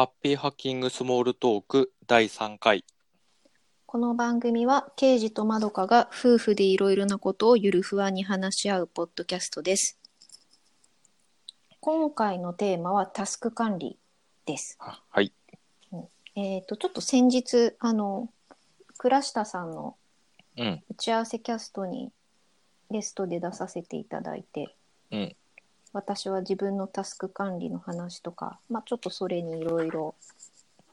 [0.00, 2.86] ハッピーハッキングスモールトーク第3回。
[3.84, 9.98] この番組は刑事とまどかが夫婦でいろいろなことをゆるふわに話し合うポッドキャストです。
[11.80, 13.98] 今回のテーマはタスク管理
[14.46, 14.78] です。
[14.80, 15.34] ははい。
[16.34, 18.30] えっ、とちょっと先日あの
[18.96, 19.98] 倉下さんの
[20.56, 20.82] うん。
[20.88, 22.10] 打ち合わせキャストに
[22.90, 24.74] ゲストで出させていただいて、
[25.10, 25.36] うん
[25.92, 30.14] 私は自分のタスク管理の話とか、まあ、ちょっとそれにいろいろ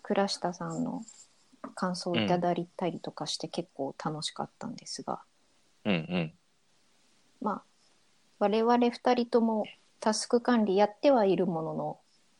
[0.02, 1.04] 倉下さんの
[1.76, 5.20] 感想をいただいたりとかして結構楽しかったんですが、
[5.86, 6.34] うんうん。
[7.42, 7.62] まあ
[8.40, 9.66] 我々2人とも
[10.00, 12.00] タスク管理やってはいるものの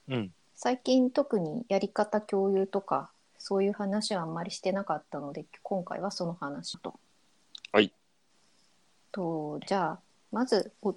[0.10, 0.34] うん。
[0.56, 6.96] 最近特にやり方共有とかそういう話はあんまりしてなかったので今回はその話と。
[7.72, 7.94] はい。
[9.12, 10.00] とじゃあ
[10.32, 10.96] まずお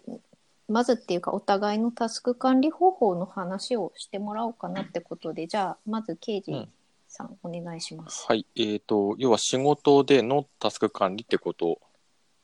[0.70, 6.68] まずっていうかお互いのタスク管理方法の話をしてもらおうかなってことでじゃあまず刑事
[7.10, 8.24] さん、お願いします。
[8.28, 8.46] はい。
[8.54, 11.80] えっ、と、要は仕事でのタスク管理ってこと。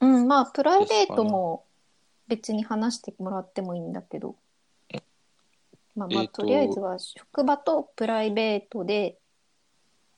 [0.01, 1.65] うんまあプライベートも
[2.27, 4.35] 別に話してもらってもいいんだけど。
[5.95, 9.17] まあまあ、とりあえずは職場とプライベートで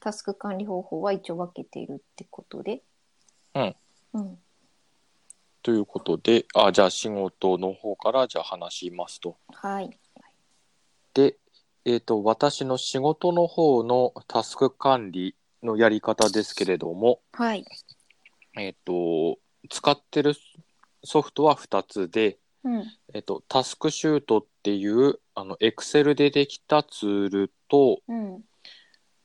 [0.00, 2.82] タスク管理方法は一応分けているってことで。
[3.54, 3.76] うん。
[4.14, 4.38] うん。
[5.62, 9.36] ということで、あ、じゃあ仕事の方からじゃあ話しますと。
[9.52, 9.98] はい。
[11.14, 11.36] で、
[11.84, 17.64] えっ、と、私の仕事の方のタスク管理のやり方ですけれども、はい。
[18.56, 19.38] えっ、と、
[19.70, 20.34] 使ってる
[21.04, 22.84] ソフトは2つで、うん。
[23.14, 28.44] えっ、と、タスクシュートっていう、あの、Excel でできたツールと、うん。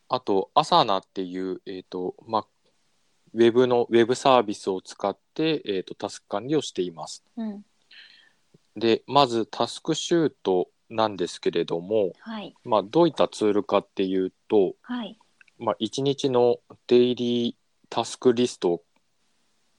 [0.09, 2.47] あと、アサナっていう、えっ、と、まあ、
[3.33, 7.23] ウェブの、ウェブサービスを使って、えっ、と、タスク管理をしています。
[7.35, 7.65] うん。
[8.75, 12.55] で、まず、タスクシュートなんですけれども、はい。
[12.63, 15.17] まあ、どういったツールかっていうと、はい。
[15.57, 17.55] まあ、1日のデイリー
[17.89, 18.83] タスクリスト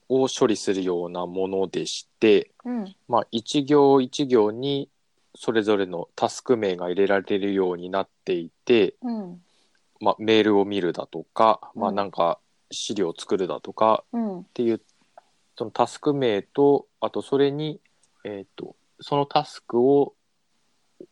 [0.09, 2.97] を処理するようなものでして、うん。
[3.09, 4.89] まあ、1行1行に
[5.37, 9.43] それぞれのタスク名が入れられるようになっていて、うん。
[10.01, 12.39] まあ、メールを見るだとか、まあ、うんなんか
[12.71, 14.41] 資料を作るだとかうん。
[14.41, 14.81] っていう
[15.57, 17.81] そのタスク名とあとそれに、
[18.25, 20.15] えー、とそのタスクを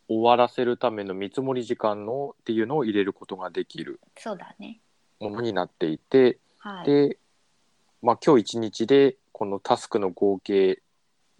[0.07, 4.79] 終わらせるための見積もり時間のっていうのを入れることができるそうだね。
[5.19, 6.85] ものになっていて、はい。
[6.85, 7.17] で、
[8.01, 10.81] まあ、今日一日でこのタスクの合計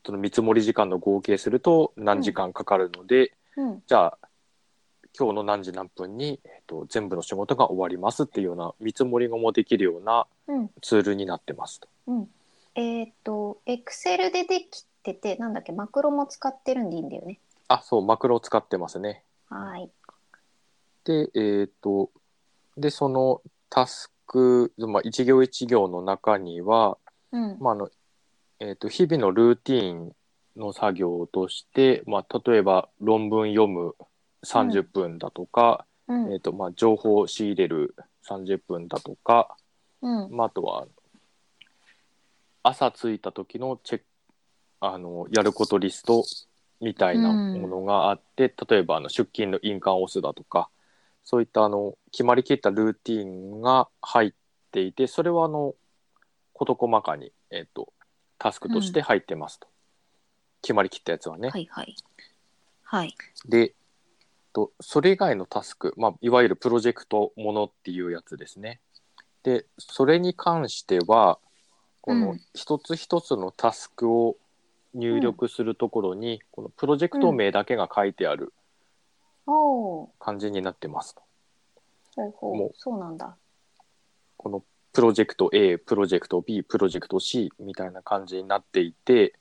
[0.05, 3.83] その見積もり時間の合計すると何時間かかるので、うん。
[3.87, 4.17] じゃあ
[5.17, 10.69] 今日の何時何分に、えー、と全部の仕事が終わりますっていうような見積もりがもできるようなうん。
[10.81, 11.87] ツールになってますと。
[12.07, 12.27] うん。
[12.75, 17.39] えっ、と、Excel でできてて、なんだっけ、マクロも使ってるんでいいんだよね。
[17.67, 19.23] あそうマクロを使ってますね。
[19.49, 19.89] はい。
[21.05, 22.09] でえっ、と
[22.77, 26.97] でそのタスク、まあ、一行一行の中には、
[27.31, 27.57] うん。
[27.59, 27.89] まああの
[28.59, 30.15] えー、と日々のルーティン
[30.55, 33.95] の作業として、まあ、例えば論文読む
[34.43, 36.33] 30分だとか、うん。
[36.33, 37.95] えーとまあ、情報を仕入れる
[38.27, 39.55] 30分だとか、
[40.01, 40.35] うん。
[40.35, 40.87] まあ、あとは
[42.63, 44.05] 朝着いた時のチェック
[44.85, 46.25] あのやることリスト
[46.81, 50.69] みたいなものがあって、例えばあの出勤の印鑑を押すだとか
[51.23, 54.31] そういったあの決まりきったルーティンが入っ
[54.71, 55.73] ていてそれはあの
[56.51, 57.93] 事細かに、えっと
[58.37, 59.67] タスクとして入ってますと、
[60.61, 61.49] 決まりきったやつはね。
[61.49, 61.95] はいはい。
[62.83, 63.15] はい。
[63.47, 63.73] で
[64.53, 68.79] とそれ以外のタスク、まあ、いわゆるプロジェクトものっていうやつですね。
[69.43, 71.39] でそれに関しては
[72.01, 74.37] こうのん一つ一つのタスクを
[74.93, 78.53] 入力するところに、このプロジェクト名だけが書いてある。
[80.19, 81.17] 感じになってます
[82.17, 82.71] うほもうう。
[82.75, 83.35] そうなんだ。
[84.37, 89.33] このプロジェクト A、プロジェクト B、プロジェクト C みたいな感じになっていて、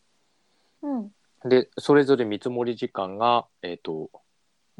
[0.82, 1.12] うん。
[1.44, 4.10] で、それぞれ見積もり時間が、えっ、と、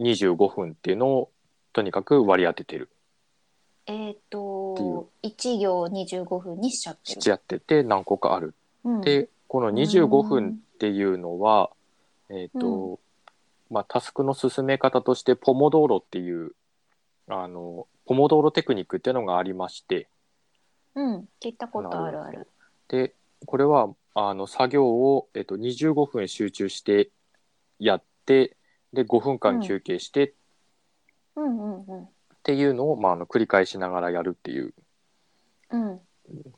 [0.02, 1.30] 25分っていうのを
[1.72, 2.90] とにかく割り当ててる。
[3.86, 7.20] えっ、と、1行25分にしちゃってる。
[7.20, 8.54] しちゃってて何個かある。
[8.84, 11.70] うん、で、この25分っていうのは、
[12.28, 13.00] えっ、と、
[13.70, 16.52] まあ、タスクの進め方として、ポモドーロっていう、
[17.28, 20.08] あの、ポモドーロテクニックっていうのがありまして、
[20.94, 21.28] うん。
[21.42, 22.46] 聞いたことあるある。
[22.88, 23.14] で、
[23.46, 27.10] これは、あの、作業を、えっ、と、25分集中して
[27.78, 28.56] やって、
[28.92, 30.30] で、5分間休憩して。
[30.30, 30.32] っ
[31.36, 32.08] うんうんうん。
[32.42, 34.74] ていうのを、まあ、あの繰り返しながらやるっていう、
[35.70, 36.00] うん。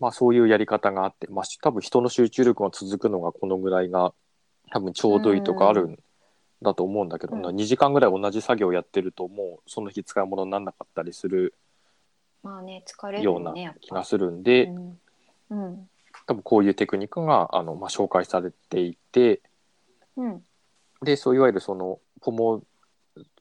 [0.01, 4.13] まあ、そういうやり方があって、まあ、し多分人の集中力が続くのがこのぐらいが
[4.71, 5.99] 多分ちょうどいいとかあるん
[6.63, 7.47] だと思うんだけど、うん。
[7.47, 11.55] 2時間ぐらい同じ作業やってるともうその日使い物にならなかったりする
[12.43, 14.99] まあね疲れるような気がするんで、うん。
[15.51, 15.89] うん。
[16.27, 19.43] 多分こういうテクニックがあの、まあ、紹介されていて
[20.17, 20.43] うん
[21.05, 22.63] でそういわゆるそのポモ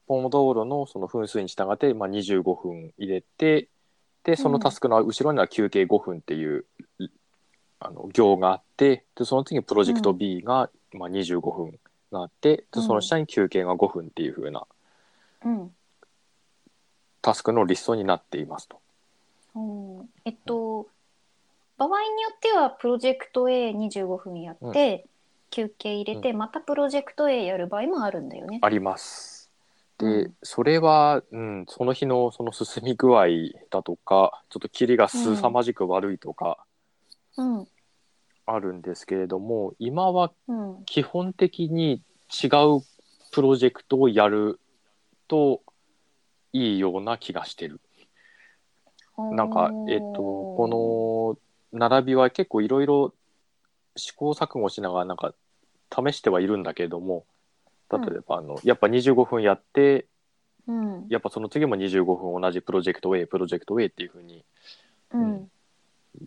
[0.08, 3.68] ポモドーロのその分数に従って、まあ、25分入れて
[4.24, 6.66] でそのタスクの後ろには休憩5分っていう、
[7.80, 11.80] あの行があってでその次にプロジェクト B が、まあ、25分
[12.12, 14.66] があってでその下に休憩が5分っていう風な
[15.46, 15.72] うん。
[17.22, 18.80] タスクのリストになっていますと。
[19.56, 20.88] うんえっと
[21.78, 25.06] 場合によってはプロジェクト A25 分やって、
[25.54, 28.58] 休憩入れて、またプロジェクト A やる場合もあるんだよね。
[28.64, 29.52] あります。
[30.00, 33.28] で、うんそれは、うん、その日のその進み具合
[33.70, 36.66] だとかちょっと霧が凄まじく悪いとか
[37.38, 37.68] うん
[38.46, 42.02] あるんですけれども、今はうん基本的に
[42.32, 42.82] 違う
[43.32, 44.60] プロジェクトをやる
[45.28, 45.62] と
[46.52, 47.80] いいような気がしてる。
[49.18, 51.38] なんか、えっと、こ
[51.72, 53.14] の並びは結構いろいろ
[53.96, 55.36] 試行錯誤しながらなんか
[55.94, 57.26] 試してはいるんだけれども
[57.92, 60.08] 例えばあの、やっぱ25分やって
[60.68, 61.06] の、うん。
[61.10, 64.44] やっぱその次も25分同じプロジェクト A プロジェクト A っていう風に
[65.12, 65.52] うん。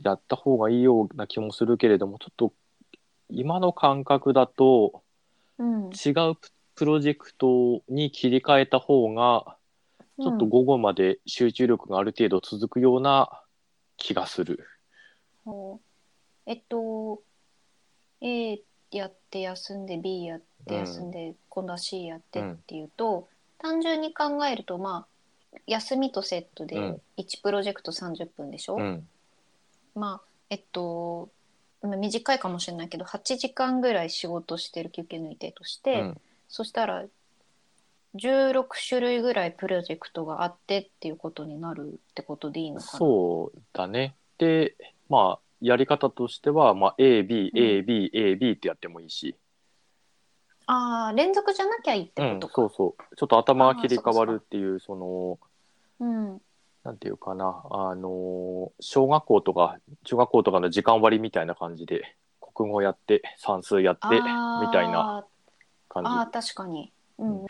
[0.02, 2.52] やった方がいいような気もするけれどもちょっと
[3.30, 5.02] 今の感覚だと
[5.58, 5.90] うん。
[5.90, 9.56] 違うププロジェクトに切り替えた方が
[10.20, 13.42] ちょっと午後まで集中力がある程度続くような
[13.96, 14.68] 気がする。
[15.44, 15.80] ほう
[16.44, 17.22] えっと
[18.20, 18.60] A
[18.90, 23.28] やって休んで B やって休んで、今度は C やってっていうと、
[23.58, 25.06] 単純に考えるとま
[25.54, 27.00] あ休みとセットでうん。
[27.16, 29.08] 1プロジェクト30分でしょ、うん。
[29.94, 31.30] まあえっと
[31.82, 36.20] まあ短いかもしれないけど8時間ぐらい仕事してる休憩抜いてとして、うん。
[36.48, 37.04] そしたら
[38.14, 42.98] 16種類ぐらいプロジェクトがあってっていうことになるってことでいいのかな？
[42.98, 44.14] そうだね。
[44.38, 44.74] で
[45.08, 49.36] まあやり方としては、まあ、ABABAB ってやってもいいし、
[50.66, 52.54] ああ連続じゃなきゃいいってうんことか。
[52.54, 53.16] そうそう。
[53.16, 55.38] ちょっと頭が切り替わるっていうその
[56.00, 56.40] うん。
[56.84, 57.62] なんていうかな。
[57.70, 64.22] あの小学校とか中学校とかの時間割みたいな感じで国語やって算数やって
[64.60, 65.24] みたいな
[65.88, 66.10] 感じ。
[66.10, 66.92] あー確かに。
[67.18, 67.46] うん。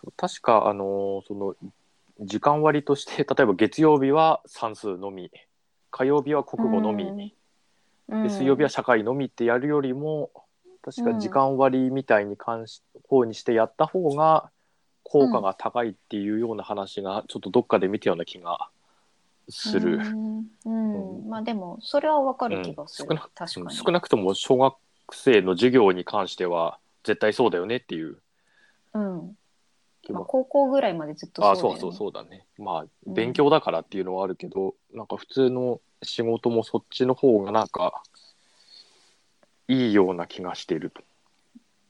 [0.00, 1.54] そう確かあのその
[2.20, 5.30] 時間割として例えば月曜日は算数のみ
[5.92, 8.22] 火曜日は国語のみ、うん。
[8.22, 10.30] で水曜日は社会のみってやるよりも
[10.82, 14.50] 確か時間割みたいに関し方にしてやった方が
[15.04, 18.68] 効果が高いっていうような話がちょっとどっかで見たような気が
[19.48, 20.00] する。
[20.00, 20.38] うん。
[20.64, 21.18] うん。
[21.20, 21.30] うん。
[21.30, 23.76] まあでもそれはわかる気がする、うん少な確かに。
[23.76, 24.74] 少なくとも小学
[25.12, 28.18] 生の授業に関しては絶対そうだよねっていう。
[28.94, 29.36] うん
[30.10, 31.80] まあ、高校ぐらいまでずっとあそうだよね。
[31.80, 32.44] そうそうそうだね。
[32.58, 33.14] まあうん。
[33.14, 38.02] 勉強だからっていうのはあるけど、なんか普通の仕事もそっちの方がなんか
[39.68, 41.02] いいような気がしていると、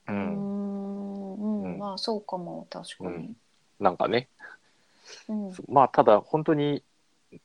[0.09, 1.79] ううんんうんうん。
[1.79, 3.33] まあそうかも確かに。
[3.79, 4.29] なんかね。
[5.27, 5.51] うん。
[5.67, 6.83] まあただ本当に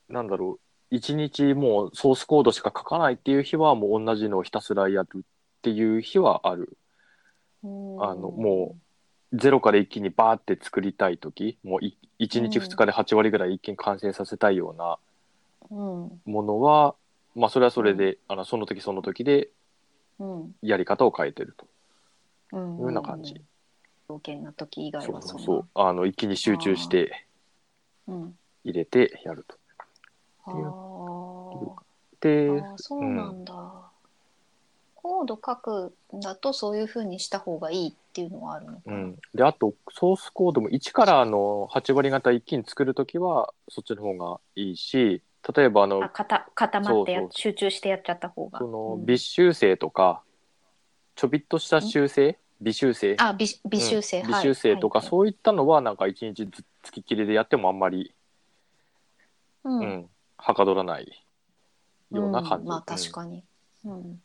[0.07, 0.59] なんだろ
[0.91, 5.21] う一日もうソースコードしか書かないっていう日はもう同じのをひたすらやるっ
[5.61, 6.77] ていう日はある。
[7.63, 8.03] うん。
[8.03, 8.75] あのも
[9.33, 12.63] ゼロから一気にバーって作りたい時もうい1日うん。
[12.63, 14.97] 2日で8割ぐらい一気に完成させたいような
[15.69, 16.21] うん。
[16.25, 16.95] ものは、
[17.35, 19.49] まあそれはそれで、あのその時その時で
[20.19, 20.55] うん。
[20.61, 21.55] やり方を変えてる
[22.53, 22.77] うん。
[22.77, 23.41] というような感じ、
[24.07, 27.25] 条件な時以外はそうそうあの一気に集中して
[28.07, 28.37] うん。
[28.63, 29.55] 入れてやると。
[30.47, 30.65] あいう。
[30.67, 31.89] ー。
[32.21, 33.53] でそうなんだ、
[35.01, 45.21] コード書くんだとそういうふうにした方がいいっていうのはあるのかな、うん、であとソースコードも1からの8割型一気に作るときはそっちの方がいいし
[45.55, 48.59] 例えばあのあかた固まってやそうそう集中してやっちゃった方が。
[48.59, 49.05] そのうん。
[49.05, 50.21] 微修正とか
[51.15, 52.37] ちょびっとした修正？
[52.59, 53.15] 微修正？
[53.19, 54.31] あ微微修正、うん。
[54.33, 54.43] はい。
[54.43, 58.13] 微修正とか、はいそういったのはなんか1日ずつきっきりでやってもあんまり、
[59.63, 59.81] ううん。
[59.81, 61.25] んはかどらない
[62.11, 62.67] ような感じ、ん。
[62.67, 63.43] まあ確に、かに、
[63.85, 64.21] うん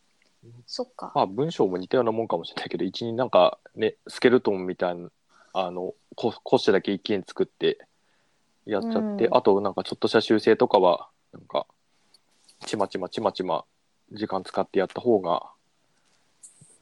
[0.67, 5.09] そっか、まあ文章も似たようなもんかもしれないけど一日なんかねスケルトンみたいな
[5.53, 7.79] あのこ骨子だけ一気に作って
[8.67, 9.37] やっちゃって、うん。
[9.37, 11.67] あとなんかちょっとした修正とかはなんか
[12.67, 13.65] ちまちまちまちま
[14.13, 15.43] 時間使ってやった方が、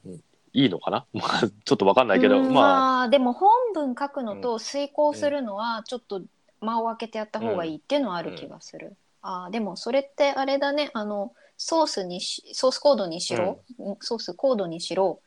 [0.05, 0.13] うん、
[0.53, 1.05] いいのかな？
[1.13, 2.53] まあちょっとわかんないけど、うんまあ。
[2.53, 6.21] まあでも本文書くのと遂行するのはちょっと
[6.61, 10.89] 間を空けてやった方がいいっていうのはある気がする、あーでもそれってあれだね。
[10.93, 13.61] あのソースにしソースコードにしろ、
[14.01, 15.19] ソースコードにしろ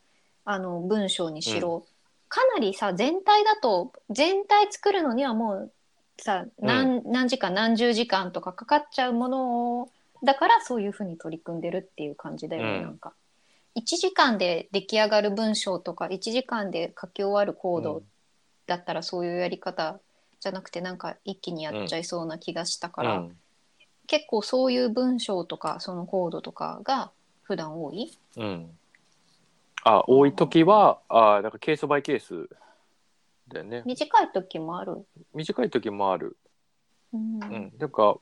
[0.44, 1.86] あの文章にしろ、
[2.28, 5.72] かなりさ全体だと全体作るのにはもう
[6.18, 9.90] さ何,、何時間何十時間とかかかっちゃうものを
[10.22, 12.82] だからそういうふうに取り組んでるっていう感じだよね、うん。
[12.82, 13.12] なんか。
[13.76, 18.02] 1時間で出来上がる文章とか1時間で書き終わるコード
[18.66, 20.00] だったらそういうやり方
[20.40, 23.36] じゃなくてなんか一気にやっちゃいそうな気がしたから、うん
[24.06, 27.10] 結構そういう文章とかそのコードとかが
[27.42, 28.12] 普段多い？
[28.36, 28.70] うん。
[29.84, 32.48] あ、多い時は、あ、だからケースバイケース
[33.48, 33.82] だよね。
[33.86, 35.06] 短い時もある？
[35.32, 36.36] 短い時もある。
[37.12, 37.72] うんうん。
[37.78, 38.16] なんか、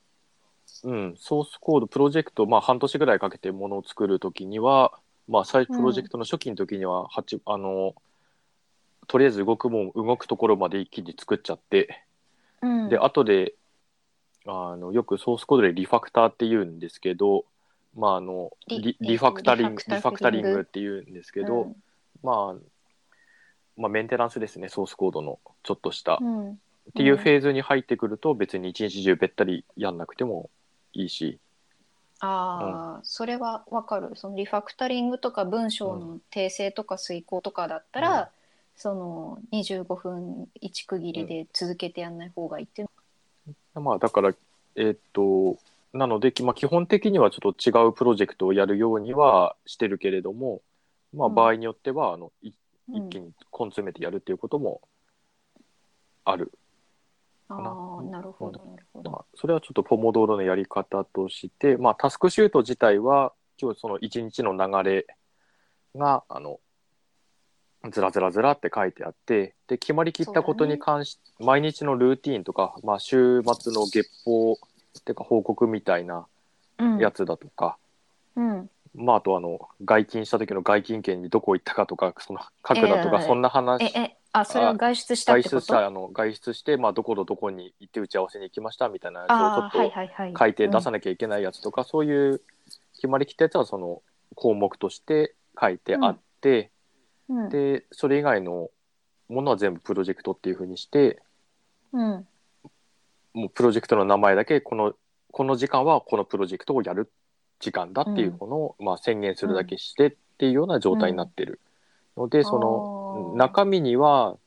[0.83, 4.93] うん、ソースコード、プロジェクト、まあ半年ぐらいかけてものを作る時には、
[5.27, 7.95] まあ最プロジェクトの初期の時には、八あの、
[9.07, 12.03] とりあえず動くもん、動くところまで一気に作っちゃって、
[12.61, 13.55] うんで、後で、
[14.47, 17.45] あの、よくソースコードでリファクターって言うんですけど、
[17.95, 21.75] まああの、リリリファクタリング、リファククタリングって言うんですけど、うん。
[22.23, 22.61] まあ、
[23.77, 26.15] まあ、メンテナンスですね、ソースコードのちょっとした。
[26.15, 26.59] っうん。
[26.95, 30.49] ていうフェーズに入ってくると、別に一日中べったりやんなくても
[30.93, 31.39] いいし、
[32.19, 34.11] ああ、それはわかる。
[34.15, 38.27] そのリファクタリングとか文章の訂正とか遂行とかだったら、うん。
[38.77, 42.89] その25分一区切りで続けてやんない方がいいっていう
[43.73, 44.33] まあ、だから、
[44.75, 45.57] えーっと、
[45.93, 50.61] なので、きまあ、基本的にはちょっと違うプロジェクトをやるようにはしてるけれども、
[51.13, 52.51] まあ、うん場合によっては、あのい
[52.89, 53.07] の。
[53.07, 54.81] 一気に根詰めてやるっていうことも
[56.23, 56.51] ある。
[57.49, 59.11] うん、なああ、なるほど、なるほど。
[59.11, 65.07] まあ、それはちょっとポモドーロのやり方として、まあ、タスクシュート自体は今日その一日の流れ
[65.95, 66.59] があの
[67.91, 74.55] ずらずらずらって書いてあってで決まりきったことに関し、毎日のルーティーンとか、まあ、週末の月報っ
[75.03, 76.25] ていうか報告みたいな
[76.77, 76.97] うん。
[76.97, 77.77] やつだとか、
[78.35, 83.81] うん、まあ、あとあの外勤した時の外勤券にどこ行ったかとかその書くだとか、ええそんな話。
[83.81, 85.59] え、え、あ、それは外出したっ外てこと？
[85.61, 90.33] 出したあの外出して、まあ、どこどどこに行って打ち合わせに行きましたみたいなやつをちょっとはいはいはい。
[90.37, 92.41] 書いて出さなきゃいけないやつとか、そういう
[92.95, 94.01] 決まりきったやつはその
[94.35, 96.71] 項目として書いてあって、
[97.29, 98.69] うん、でそれ以外の
[99.29, 101.21] ものは全部プロジェクトっていうふうにして
[101.95, 102.27] うん、
[103.33, 104.93] もうプロジェクトの名前だけこの
[105.31, 107.09] この時間はこのプロジェクトをやる
[107.59, 111.59] 時間だっていうものを、まあ、宣言するだけしてっていうような状態になってる。
[112.15, 114.37] ので、その中身には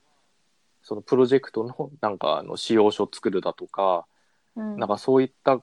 [0.81, 4.05] そのプロジェクトのなんかあの仕様書を作るだとか、
[4.55, 5.61] うん、なんかそういった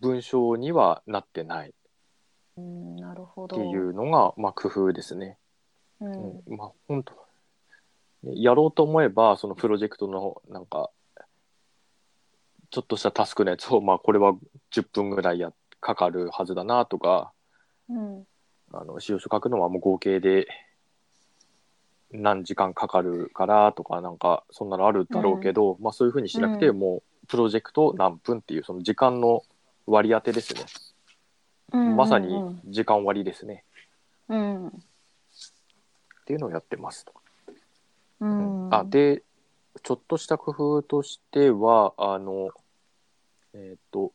[0.00, 1.74] 文章にはなってない。
[2.56, 3.56] うん、なるほど。
[3.56, 5.38] っていうのが、まあ、工夫ですね。
[6.00, 6.54] う、うん。
[6.54, 7.12] ん、まあ本当
[8.22, 10.90] ねやろうと思えばそのプロジェクトのなんか
[12.70, 14.32] ちょっとしたタスクのやつを、まあ、これは
[14.72, 17.32] 10分ぐらいやかかるはずだなとか
[17.88, 18.26] うん、
[18.72, 20.46] あの使用書書くのはもう合計で
[22.12, 26.78] 何時間かかるからとかなんかそんなのあるだろうけど、まあ、そういうふうにしなくて、うん。
[26.78, 29.42] もうプロジェクト何分っていうその時間の
[29.86, 30.60] 割り当てですね、
[31.72, 32.32] うんまさに
[32.66, 33.64] 時間割ですね。
[34.28, 34.84] うん、
[36.24, 37.12] っていうのをやってますと。
[38.20, 39.22] うん、あで
[39.82, 42.50] ちょっとした工夫としてはあの
[43.52, 44.12] えっ、と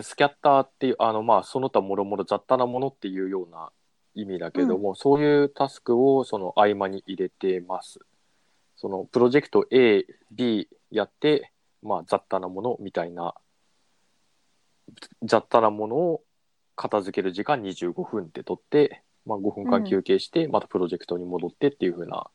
[0.00, 3.70] スキャッターっていうあのまあその他もろもろ雑多なものっていうような
[4.14, 7.98] 意味だけども、そういうタスクをその合間に入れてます。
[8.76, 13.34] そのプロジェクト AB やって、まあ、雑多なものみたいな
[15.22, 16.22] 雑多なものを
[16.76, 22.26] 片付ける時間25分って取って、まあ、5分間休憩して、またプロジェクトに戻ってっていう風な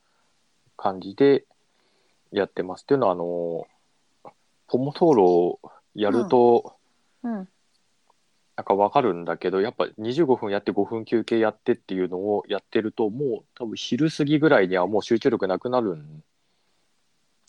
[0.77, 1.45] 感じで
[2.31, 2.83] やってます。
[2.83, 3.67] っていうのはあの
[4.67, 5.59] ポモトーロを
[5.95, 6.75] やると、
[7.23, 16.23] うん、なんかわかるんだけどやっぱ25分やって5分休憩やってっていうのをやってるともう多分昼過ぎぐらいにはもう集中力なくなるん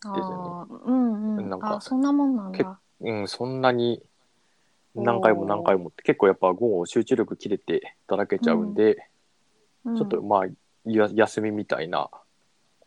[0.05, 2.81] あですよーうんうん、なんかあそんなもんなんけだ。
[3.01, 4.03] うん、そんなに
[4.95, 9.10] 何回も何回もって結構やっぱ午後集中力切れてだらけちゃうんで、
[9.85, 9.97] うん。
[9.97, 10.47] ちょっとまあ
[10.85, 12.09] や休みみたいな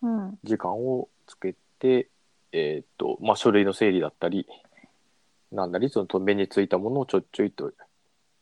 [0.02, 0.40] うん。
[0.44, 2.10] 時間をつけて、
[2.52, 4.48] えーっとまあ、書類の整理だったり
[5.52, 7.72] なんだりその目についたものをちょいちょいと、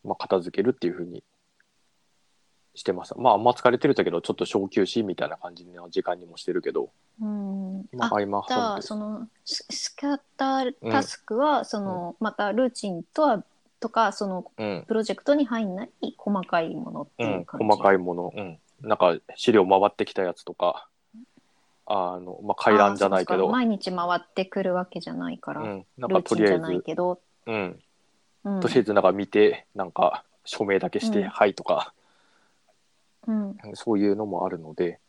[0.03, 1.24] まあ、片付けるっていうふうに
[2.74, 3.13] してます。
[3.17, 6.89] まああんま疲れてるだけどちょっと小休止みたいな感じの時間にもしてるけど、
[7.22, 13.43] うん、まあ、あ合間じゃあそのススキャッタータスクは、そのまたルーチンとは
[13.81, 14.85] とかそのうん。
[14.88, 20.88] プロジェクトに入んない細かいものってうん、いう感じ、細かいもの、うん、なんか資料回ってきたやつとか
[21.85, 23.33] あの、まあ、回覧じゃないけど。
[23.33, 23.51] あーそうか。
[23.51, 27.79] 毎日回ってくるわけじゃないから、うん、なんルかーチンじゃないとりあえず、けど、うん、
[28.45, 28.59] うん。
[28.61, 31.29] とりあえずなんか見てなんか署名だけして、うん。
[31.29, 31.93] はいとか。
[33.27, 33.57] うん。
[33.73, 35.00] そういうのもあるので、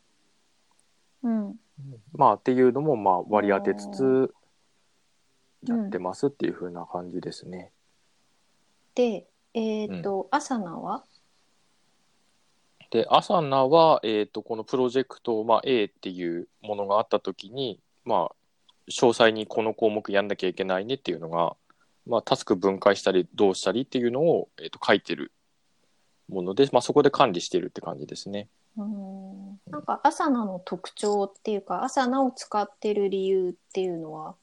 [1.22, 1.56] うん。
[2.14, 4.34] まあっていうのもまあ割り当てつつ
[5.66, 7.71] やってうんますっていう風な感じですね。
[8.94, 11.04] で、えっ、と、アサナは？
[12.90, 18.34] で、アサナは、えー、とこのプロジェクト、まあ、A っていうものがあった時に、まあ、
[18.90, 21.56] 詳細にこの項目やんなきゃいけないねっていうのが、
[22.06, 25.32] まあ、タスク分解したりどうしたりっていうのを、えー、と書いてる
[26.28, 28.48] もので、まあ、そこで管理してるって感じですね。
[28.76, 29.60] うん。
[29.70, 34.34] なんかアサナの特徴っていうかアサナを使ってる理由っていうのは？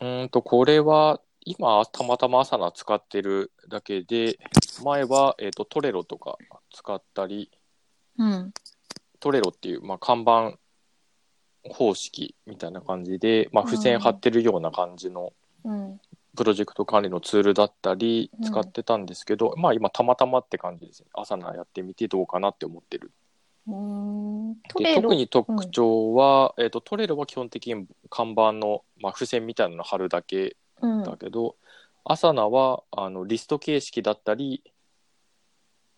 [0.00, 4.38] うーんとこれは今たまたまアサナ使ってるだけで
[4.84, 6.36] 前は、えー、とトレロとか
[6.72, 7.50] 使ったり
[8.18, 8.52] うん。
[9.20, 10.58] トレロっていう、まあ、看板
[11.70, 15.32] 方式みたいな感じで、まあ、付箋貼ってるような感じの
[15.64, 16.00] うん。
[16.34, 21.08] プロジェクト管理のツールだったりうん使ってたんですけど、まあ今たまたまって感じですね。
[21.12, 23.12] 朝なやってみてどうかなって思ってる。
[24.78, 31.02] で特に特徴は、えー、とトレロは基本的に看板の、まあ、付箋みたいなの貼るだけうん。
[31.02, 31.56] だけど、
[32.04, 34.62] アサナはあのリスト形式だったり、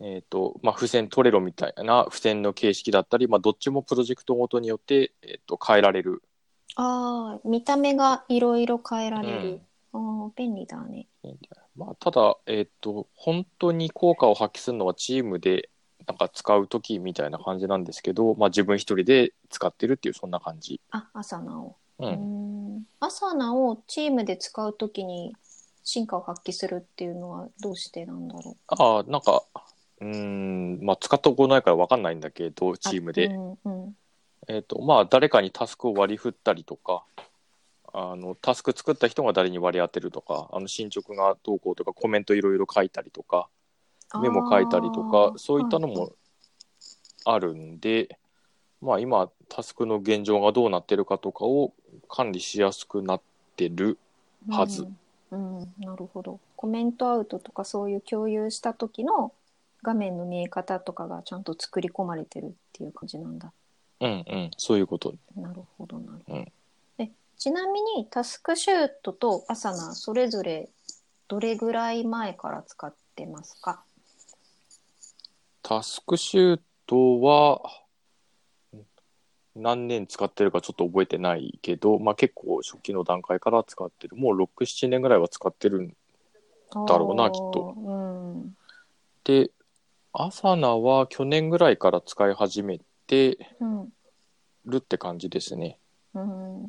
[0.00, 6.22] えーとまあ、付箋トレロみたいな付箋の形式だったり、まあ、どっちもプロジェクトごとによって、えー、と変えられる、
[6.76, 9.60] ああ見た目がいろいろ変えられる、
[9.92, 11.06] ああ便利だね。
[11.76, 15.70] まあ、ただ、えー、と本当に効果を発揮するのはチームで
[16.06, 20.80] なんか使う時みたいな感じなんですけど、まあ、自分一人で使ってるっていうそんな感じ。
[20.90, 22.76] あアサナをううん。
[22.78, 25.34] んアサナをチームで使うときに
[25.82, 28.56] 進化を発揮するっていうのはどうしてなんだろう？
[28.68, 29.44] ああなんか
[30.00, 33.96] うーんまあ使ったことないから分かんないんだけどチームで、うんうん。
[34.48, 37.04] えっ、とまあ誰かにタスクを割り振ったりとか
[37.92, 43.48] あのタスク作った人が誰に割り当てるとかあの進捗がどうこうとかコメントいろいろ書いたりとか
[44.20, 46.12] メモ書いたりとかそういったのも
[47.24, 48.18] あるんで、
[48.82, 51.72] まあ今タスクの現状がどうなってるかとかを
[52.08, 53.20] 管理しやすくなっ
[53.54, 53.98] てる
[54.50, 54.88] はず。
[55.30, 56.40] うん、うんなるほど。
[56.56, 59.32] コメントアウトとかそういう共有した時の
[59.84, 63.52] 画面の見え方とかがちゃんと作り込まれてるっていう感じなんだ。
[64.00, 65.14] うんうんそういうこと。
[65.36, 66.52] なるほどなるほど、うん。
[66.98, 70.68] でちなみにタスクシュートとアサナそれぞれ
[71.28, 73.84] どれぐらい前から使ってますか？
[75.62, 77.62] タスクシュートは
[79.56, 85.88] 何年使ってるかちょっと覚えてないけど、まあ、結構初期の段階から使ってるもう67年ぐらいは使ってるん
[86.86, 87.74] だろうなきっと。
[87.76, 88.56] うん
[89.24, 89.50] で
[90.16, 93.88] アサナは去年ぐらいから使い始めてうん
[94.64, 95.78] るって感じですね。
[96.14, 96.62] うん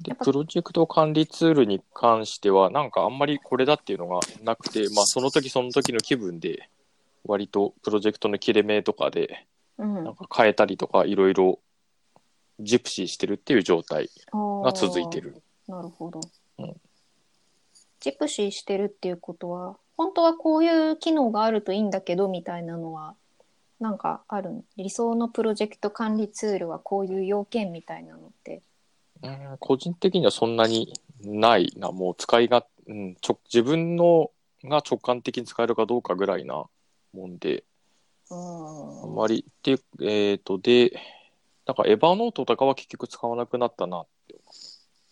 [0.00, 6.68] でやっぱプロジェクト管理ツールに関してはなんかあんまりこれだっていうのがなくて、まあ、その時その時の気分で
[7.24, 9.46] 割とプロジェクトの切れ目とかで
[9.78, 11.58] うんなんか変えたりとかいろいろ
[12.60, 15.42] ジプシーしてるっていう状態が続いてる。
[15.68, 16.20] なるほど。
[16.58, 16.76] うん
[18.00, 23.16] ジプシーしてるっていうことは、本当はこういう機能があるといいんだけどみたいなのは、
[23.80, 28.62] なんかあるの理想のプロジェクト管理ツールはこういう要件みたいなのって。
[29.22, 30.92] うん個人的にはそんなに
[31.22, 34.30] ないなもう使いが、うん、ちょ自分の
[34.62, 36.64] が直感的に使えるかどうかぐらいな
[37.14, 37.64] もんで
[38.30, 38.34] あ
[39.06, 41.00] んまりでえっ、とで
[41.66, 44.36] なんかエヴァノートとかは結局使わなくなったなって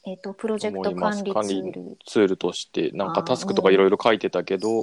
[0.06, 1.98] えっ、と、プロジェクト管理ツール。
[2.06, 4.80] ツールとしてなんかタスクとかいろいろ書いてたけど、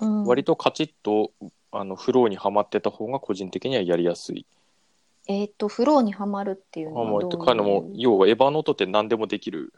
[0.00, 1.30] うん割とカチッと
[1.70, 4.44] あのフローにはまってた方が個人的にはやりやすい。
[5.28, 7.28] えっ、と、フローにはまるっていうのはどういう？
[7.28, 9.72] とかのも要はエヴァノートって何でもできる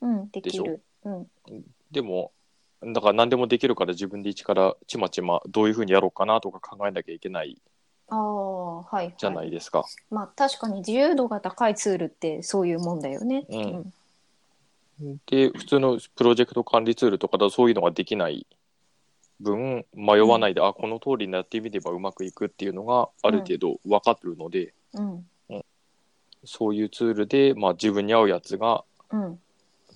[0.00, 0.62] うん、ででしょ？
[0.62, 0.82] きる。
[1.04, 1.26] うん。
[1.90, 2.32] でも
[2.82, 7.60] だから何でもできるから自分で一からちまちまどういうふうにやろうかなとか考えなきゃいけない
[8.08, 9.14] ああ、はい、はい。
[9.16, 9.84] じゃないですか。
[10.10, 13.46] まあ確かに自由度が高いツールってそういうもんだよね。
[13.48, 13.92] うん
[15.26, 18.48] で普通のプロジェクト管理ツールとかだとそういうのができない
[19.40, 25.24] 分迷わないで、あこの通りにやってみればうまくいくっていうのがある程度分かってるので、うん。
[26.44, 29.40] そういうツールで、まあ、自分に合うやつがうん。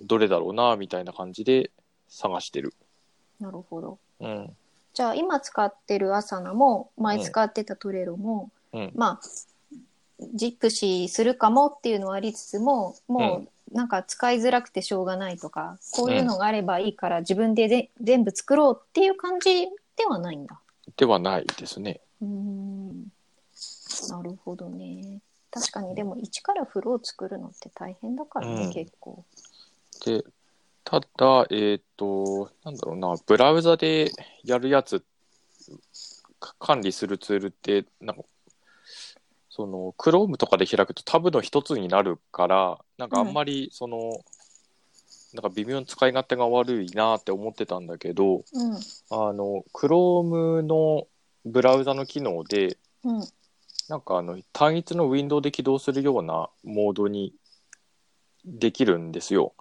[0.00, 1.70] どれだろうなみたいな感じで
[2.08, 2.74] 探してる。
[3.40, 3.98] なるほど。
[4.20, 4.56] うん
[4.94, 9.20] じゃあ今使ってるアサナも前使ってたトレロも、うんまあ
[10.34, 20.60] ジプシーするかもっていうのはありつつももうなんか使いづらくてしょうがないとか、こういうのがあればいいから自分でで全部作ろうっていう感じではないんだ。
[20.96, 22.00] ではないですね。
[22.20, 23.06] うーん
[24.10, 25.20] なるほどね。
[25.50, 29.24] 確かにでも一からフロー作るのって大変だからね、うん結構。
[30.04, 30.24] で
[30.84, 34.10] ただえっ、となんだろうなブラウザで
[34.44, 35.04] やるやつ
[36.40, 38.22] か管理するツールってなんか
[39.48, 44.12] その Chrome とかで開くとタブの一つになるからなんかあんまりその、
[45.34, 48.42] なんか微妙に使い勝手が悪いなって思ってたんだけどうん。
[49.10, 51.06] あの Chrome の
[51.44, 53.20] ブラウザの機能でうん。
[53.88, 57.34] なんかあの単一のウィンドウで起動するようなモードに
[58.44, 59.52] できるんですよ。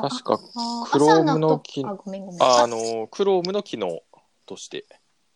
[0.00, 3.08] 確かあ Chrome の機あ能ごめんごめんああの
[3.62, 4.02] 機能
[4.46, 4.84] として。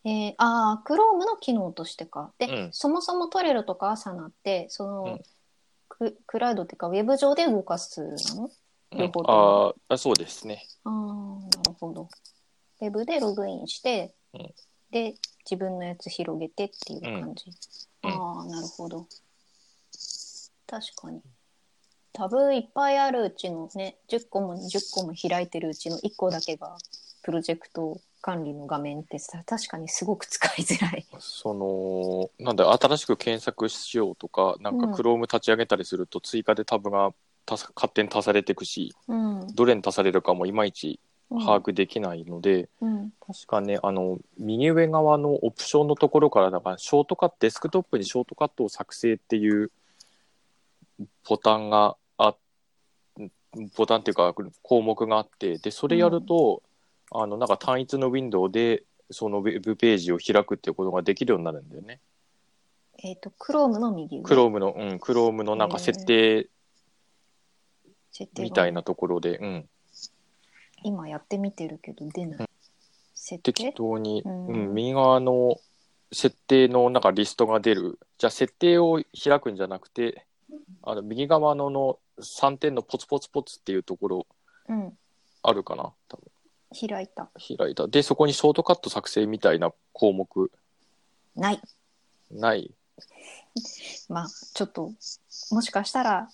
[0.04, 2.32] えー、あー Chrome の機能としてか。
[2.38, 5.22] で、うんそもそもトレロとかアサナって、その、うん
[5.90, 8.50] ククラウドっていうか、ウェブ上で動かすなの？
[8.92, 10.64] うんああそうですね。
[10.84, 12.08] ああ、なるほど。
[12.80, 14.54] ウェブでログインして、うん
[14.90, 17.50] で、自分のやつ広げてっていう感じ。
[18.04, 19.06] うんああ、なるほど。
[20.66, 21.20] 確かに。
[22.18, 26.76] タブいっぱいあるうちのね、10個も20個も開いてるうちの1個だけが、
[27.22, 31.06] プロジェクト管理の画面ってさ、確かにすごく使いづらい。
[31.20, 37.12] そのなんだ新しく検索しようとかなんかうん Chrome 立ち上げたりすると追加でタブが
[37.46, 39.54] 勝手に足されていくしうん。
[39.54, 40.98] どれに足されるかもいまいち
[41.30, 43.12] うん把握できないので、うん。
[43.24, 49.70] 確かねあの右上側のオプションのところからだからショートカットデスクトップにショートカットを作成っていう
[51.28, 51.96] ボタンがあ
[53.76, 56.62] ボタンっていうか項目があってでそれやると、
[57.10, 62.00] あのなんか単一のウィンドウでそのウェブページを開くっていうことができるようになるんだよね。
[63.00, 64.22] えっ、と、Chrome の右上。
[64.24, 66.48] Chrome の、うん、Chrome のなんか設定
[68.12, 69.68] 設定がみたいなところで、うん、
[70.82, 72.38] 今やってみてるけど出ない。
[72.40, 72.48] うん
[73.28, 75.56] 設適定当に、うんうん、右側の
[76.12, 77.98] 設定のなんかリストが出る。
[78.16, 80.24] じゃあ設定を開くんじゃなくて、
[80.82, 84.26] あの右側のの3点のポツポツポツっていうところ
[84.68, 84.98] うん。
[85.42, 87.30] あるかな多分開いた。
[87.56, 87.86] 開いた。
[87.88, 90.50] で、そこにショートカット作成みたいな項目
[91.34, 91.60] ない。
[92.30, 92.70] ない？
[94.08, 94.92] まあ、ちょっと、
[95.50, 96.28] もしかしたら、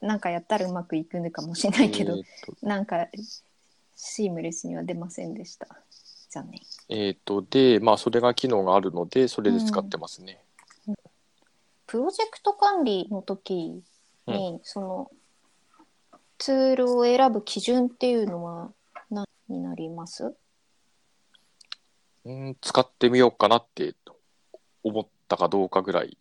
[0.00, 3.06] なんかやったらうまくいくのかもしれないけど、えーとなんか、
[3.94, 5.68] シームレスには出ませんでした。
[6.30, 6.60] 残念。
[6.88, 10.42] えーと、で、まあ、それが機能があるので、それで使ってますね。
[11.86, 13.82] プロジェクト管理の時
[14.26, 15.10] に、その、
[16.38, 18.70] ツールを選ぶ基準っていうのは
[19.10, 20.34] 何になります？
[22.24, 23.94] うん、使ってみようかなって
[24.82, 26.16] 思ったかどうかぐらい。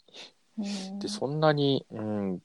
[0.57, 2.41] うんで、そんなに、うん、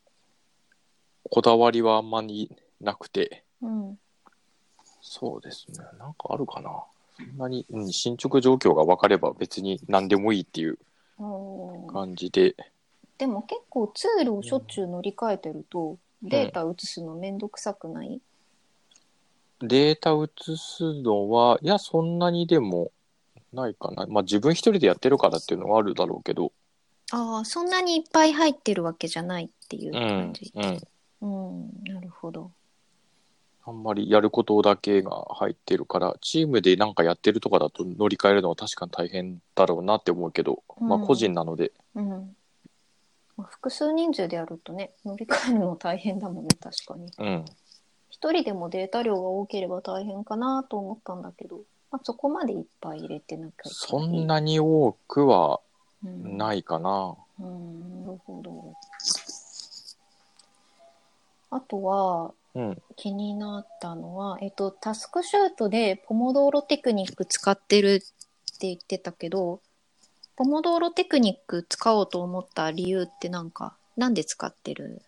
[1.31, 3.99] こだわりはあんまりなくて、うん。
[5.01, 5.79] そうですね。
[5.99, 6.83] なんかあるかな。
[7.17, 10.79] そんなに、うん、進捗状況が分かれば別に何でもいいっていう
[11.93, 12.57] 感じで、
[13.19, 18.21] でも結構ツールをしょっちゅう乗り換えてると、データ移すのめんどくさくない、
[19.61, 22.93] データ移すのは、いや、そんなにでも
[23.53, 24.07] ないかな。
[24.07, 26.53] まあ自分一人でやってるからっていうのはあるだろうけど、
[27.13, 30.81] ああ、そんなにいっぱい入ってるわけじゃないっていううん感じ。、うん。
[31.21, 32.53] うん、なるほど。
[33.65, 42.37] あんまりやることだけが入ってるから、チームでなんかやってるとかだと乗り換えるのは確かに大変だろうなって思うけど、まあうん個人なので、うん。
[43.41, 47.11] まあ複数人数でやるとね、乗り換えるの大変だもんね、確かに。
[47.19, 47.45] うん。
[48.11, 53.75] 一人でもデータ量が多ければ大変かなと思ったんだけど、まあ、そこまでいっぱい入れてなきゃいけない。
[53.75, 55.61] そんなに多くは
[56.05, 57.17] うんないかな。
[57.41, 58.75] うん、なるほど。
[61.51, 62.83] あとは、うん。
[62.97, 69.61] 気になったのは、えっと、タスクシュートでポモドーロテクニック使ってるって言ってたけど、
[70.41, 75.03] ポモドーロテクニック使おうと思った理由ってなんか、なんで使ってる？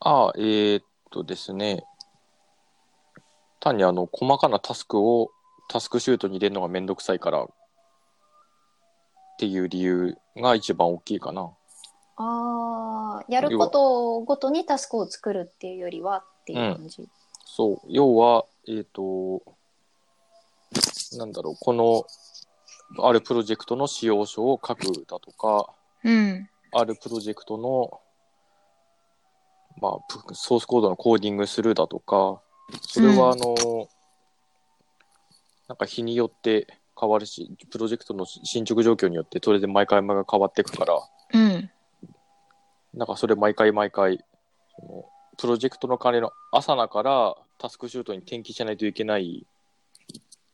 [0.00, 1.84] ああ、えーっとですね。
[3.60, 5.30] 単にあの、細かなタスクを
[5.68, 7.46] タスクシュートに入れるのがめんどくさいからっ
[9.38, 11.48] ていう理由が一番大きいかな。
[12.16, 17.08] ああ、やることごとにタスクを作るっていうよりはっていう感じ。
[17.44, 17.80] そう。
[17.86, 19.44] 要は、えーっと、
[21.16, 22.04] なんだろう、この、
[22.98, 25.72] あるプロジェクトの使用書を書くだとか、
[26.02, 26.48] うん。
[26.72, 28.00] あるプロジェクトの、
[29.80, 32.40] まあ、プソースコードのコーディングするだとか、
[32.82, 33.88] それはあの、
[35.68, 36.66] なんか日によって
[36.98, 41.00] 変わるし、プロジェクトの進捗状況によって、それで毎回毎回変わっていくから、
[41.32, 41.70] うん。
[42.94, 44.24] なんかそれ毎回毎回、
[44.76, 45.04] その
[45.38, 49.46] プロジェクトの管理の朝だからタスクシュートに転記しないといけない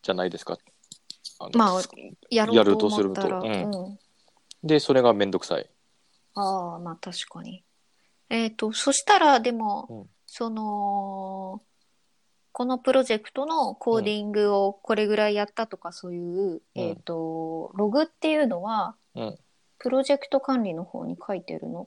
[0.03, 0.59] じゃないですか。
[1.39, 1.83] あのまあ
[2.31, 3.93] やろやるとすると思ったら、ううん。
[3.93, 3.99] ん。
[4.63, 5.69] で、それがめんどくさい。
[6.35, 7.65] ああ、まあ確かに。
[8.29, 10.11] えっ、と、そしたらでも、うん。
[10.27, 11.63] その、
[12.53, 16.61] このプロジェクトのコーディングをこれぐらいやったとかそういう、うん。
[16.75, 19.39] えっ、と、ログっていうのは、うん。
[19.79, 21.87] ププロジェクト管理の方に書いてるの？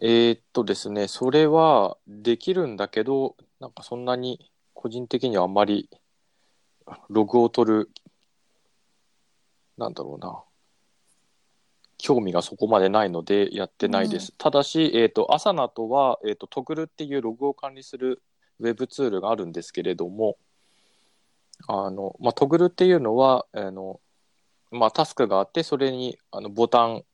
[0.00, 5.90] えーっとですね、それはできるんだけど、なんかそんなに個人的にはあんまり
[7.08, 7.90] ログを取る、
[9.78, 10.42] なんだろうな、
[11.96, 14.32] 興味がそこまでないのでやってないです。
[14.36, 18.22] ただし、えーっと、アサナとは、えーっと、トグルっていうログを管理する
[18.60, 20.36] ウェブツールがあるんですけれども、
[21.66, 24.00] あの、まあ、トグルっていうのは、あの、
[24.70, 27.04] まあ、タスクがあって、それにあのボタン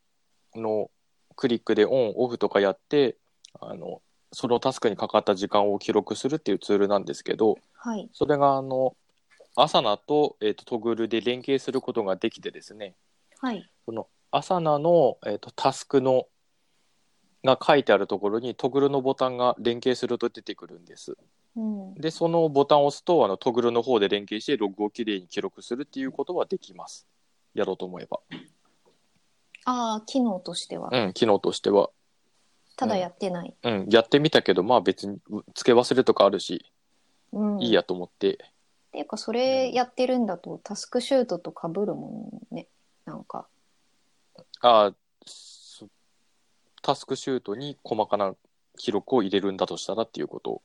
[0.55, 0.91] の
[1.37, 3.17] クリックでオンオフとかやって
[3.61, 4.01] あの
[4.33, 8.09] そのタスクにかかった時間を記録するっていうツールなんですけどはい。
[8.13, 8.97] それがあの
[9.57, 12.95] アサナと,、えー、とトグルで連携することができてですね
[13.39, 13.69] はい。
[13.85, 16.27] そのアサナの、えー、とタスクの
[17.45, 21.17] が書いてあるところにトグルのボタンが連携すると出てくるんです。
[21.57, 21.95] うん。
[21.95, 27.07] でそのボタンを押すとあのトグルの方で連携してログをきれいに記録するっていうことはできます。
[27.53, 28.21] やろうと思えば。
[29.67, 30.89] ああ、機能としては。
[30.93, 31.91] うん、機能としては。
[32.77, 33.55] ただやってない。
[33.63, 36.73] うん、やってみたけど、まあ別にう付け忘れとかあるし、
[37.33, 37.63] うん。
[37.63, 38.37] いいやと思って、っ
[38.95, 42.69] ていうか、それやってるんだと、タスクシュートとかぶるもんね。
[43.05, 43.49] なんか。
[44.61, 44.95] ああ、
[45.27, 45.89] そ
[46.81, 48.37] タスクシュートに細かな
[48.79, 50.63] 記録を入れるんだとしたらっていうこと。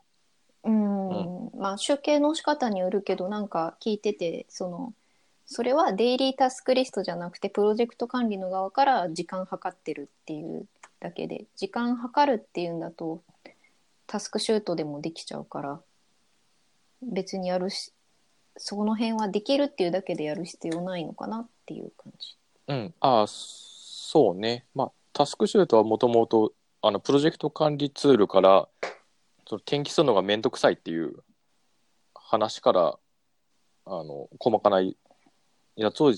[0.64, 1.50] うん。
[1.58, 4.94] まあ、集計の仕方によるけど、なんか聞いてて、その、
[5.48, 10.68] それはデイリータスクリストじゃなくて、プロジェクト管理の側から時間計ってるっていう
[11.00, 13.24] だけで、時間計るっていうんだと、
[14.06, 15.82] タスクシュートでもできちゃうから、
[17.02, 17.92] 別にやるし、
[18.60, 22.36] その辺はできるっていうだけでやる必要ないのかなっていう感じ。
[22.68, 24.66] うん、ああ、そうね。
[24.76, 28.68] まあ、タスクシュートはもともと、あの、プロジェクト管理ツールから、
[29.48, 31.24] その転記するのがめんどくさいっていう
[32.14, 33.00] 話から、
[33.86, 34.82] あの、細かな
[35.76, 36.14] やつを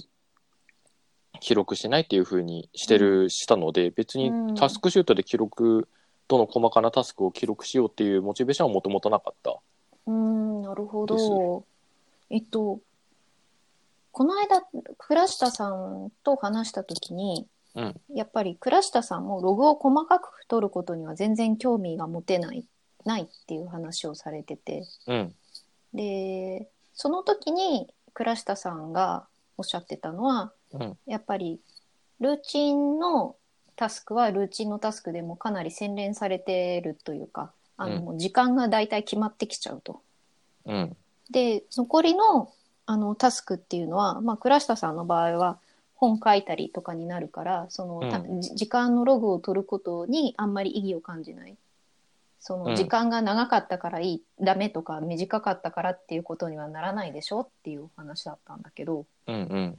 [1.39, 5.87] 記録しないっていうふうにしてる、したので、別にうんタスクシュートで記録、
[6.27, 9.51] どの細かなタスクを記録しようっていうモチベーションはもともとなかった。
[10.07, 11.65] うーん、なるほど。
[12.31, 12.79] えっと、
[14.11, 14.63] この間、
[14.97, 18.01] 倉下さんと話したときに、うん。
[18.13, 22.65] やっぱり倉下さんもログを細かく取ることには全然興味が持てない、
[23.05, 25.35] ないっていう話をされてて、うん、
[25.93, 29.25] で、その時に倉下さんが
[29.57, 31.59] おっしゃってたのは、うん、やっぱり
[32.19, 33.35] ルーチンの
[33.75, 40.01] タスクはルーチンのタスクでもかなり洗練されてるというか、あの、時間が大体決まってきちゃうと。
[40.65, 40.97] うん、
[41.31, 42.51] で、残りの
[42.85, 45.59] あのタスクっていうのは、まあ、倉下さんの場合は
[45.95, 51.55] 本書いたりとかになるから、その、たうじ時間のログを取ることにあんまり意義を感じない。
[52.39, 59.77] そうんの時間が長かったからいい、ダメとか短かったからっていうことにはならないでしょっていうお話だったんだけど、うん、うん。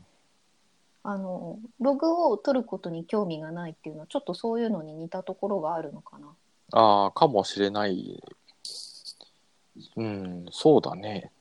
[1.02, 6.28] あの、ログを取ることに興味がないっていうのは、ちょっとそういうのに似たところがあるのかな。
[6.70, 8.22] ああ、かもしれない。
[9.96, 11.32] うん、そうだね。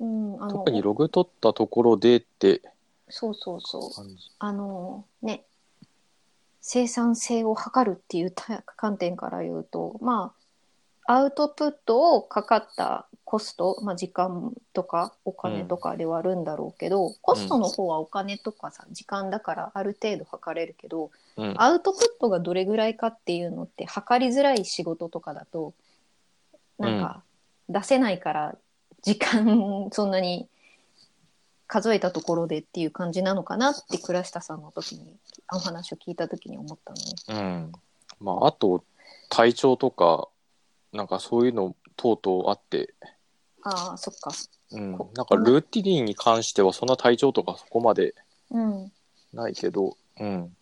[0.00, 2.62] うん、あの特にログ取ったところでって
[3.08, 3.90] そうそうそう。
[4.38, 5.44] あのね、
[6.60, 10.32] 生産性を測るっていうた観点から言うと、ま
[11.06, 25.74] あ、アウトプットをかかったコスト、まあ、時間とかお金とかではあるんだろうけど、コストの方はお金とかさ、時間だからある程度測れるけど、うん、アウトプットがどれぐらいかっていうのって測りづらい仕事とかだと、
[26.78, 27.22] なんか
[27.68, 28.56] 出せないから
[29.04, 30.48] 時間そんなに
[31.66, 35.16] 数えたところでっていう感じなのかなって倉下さんの時に
[35.52, 37.12] お話を聞いた時に思ったのね。
[37.28, 37.32] う
[37.68, 37.72] ん。
[38.20, 38.84] まあ、あと、
[39.28, 40.28] 体調とか、
[40.92, 42.94] なんかそういうの等々あって、
[43.62, 44.30] ああそっか。
[44.72, 48.14] うんこ、なんかルーティンに関してはそんな体調とかそこまで
[48.50, 48.92] うん。
[49.32, 50.56] ないけど、うん、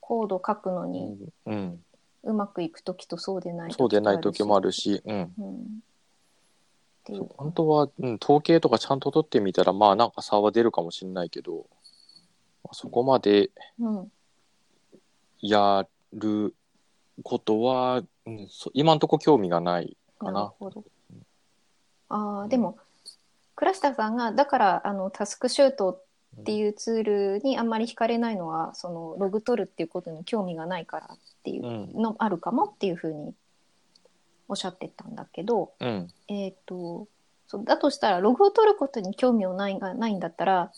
[0.00, 1.84] コード書くのうにん、うん、
[2.22, 5.26] うまくいく時とそうでないそうでない時もあるるし、うん。
[5.26, 5.30] し。
[5.38, 5.82] うん。
[7.02, 11.66] っていそうう本当は、うん、統計とかちゃんと取ってみたら、まあなんか差は出るかもしれないけど、
[12.64, 14.12] まあそこまでうん。
[15.40, 16.54] やる
[17.24, 20.52] ことは、うん、そ今んとこ興味がないかなるな。
[20.58, 20.84] ほど。
[22.08, 22.78] ああ、でも、
[23.56, 25.90] 倉下さんが、だから、あの、タスクシュート
[26.40, 33.34] っていうツールにあんまり惹かれないのは、その、ログ取るっていうことに興味がないからっていううん、のあるかもっていうふうに
[34.52, 37.08] おっしゃってたんだけど、うん、えっ、と、
[37.46, 40.70] そうだとしたら、ログを取ることに興味をないがないんだったら、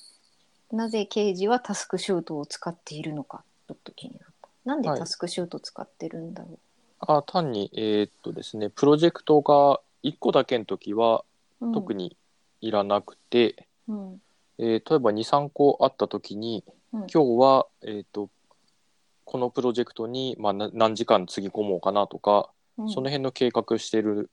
[0.70, 4.48] なぜ刑事はタスクシュートを使っているのか、ちょっと気になった。
[4.64, 4.98] なんではい。
[5.00, 6.58] タスクシュート使ってるんだろう？
[7.00, 11.24] あ単に、えーっとですね、プロジェクトが1個だけの時は
[11.60, 11.72] うん。
[11.72, 12.16] 特に
[12.60, 14.22] いらなくて、うん。
[14.58, 17.00] えー例えば2、3個あった時に、うん。
[17.00, 18.30] 今日は、えーっと
[19.24, 22.88] このプロジェクトに、まあ、な何時間つぎ込もうかなとか、うん。
[22.88, 24.30] その辺の計画してる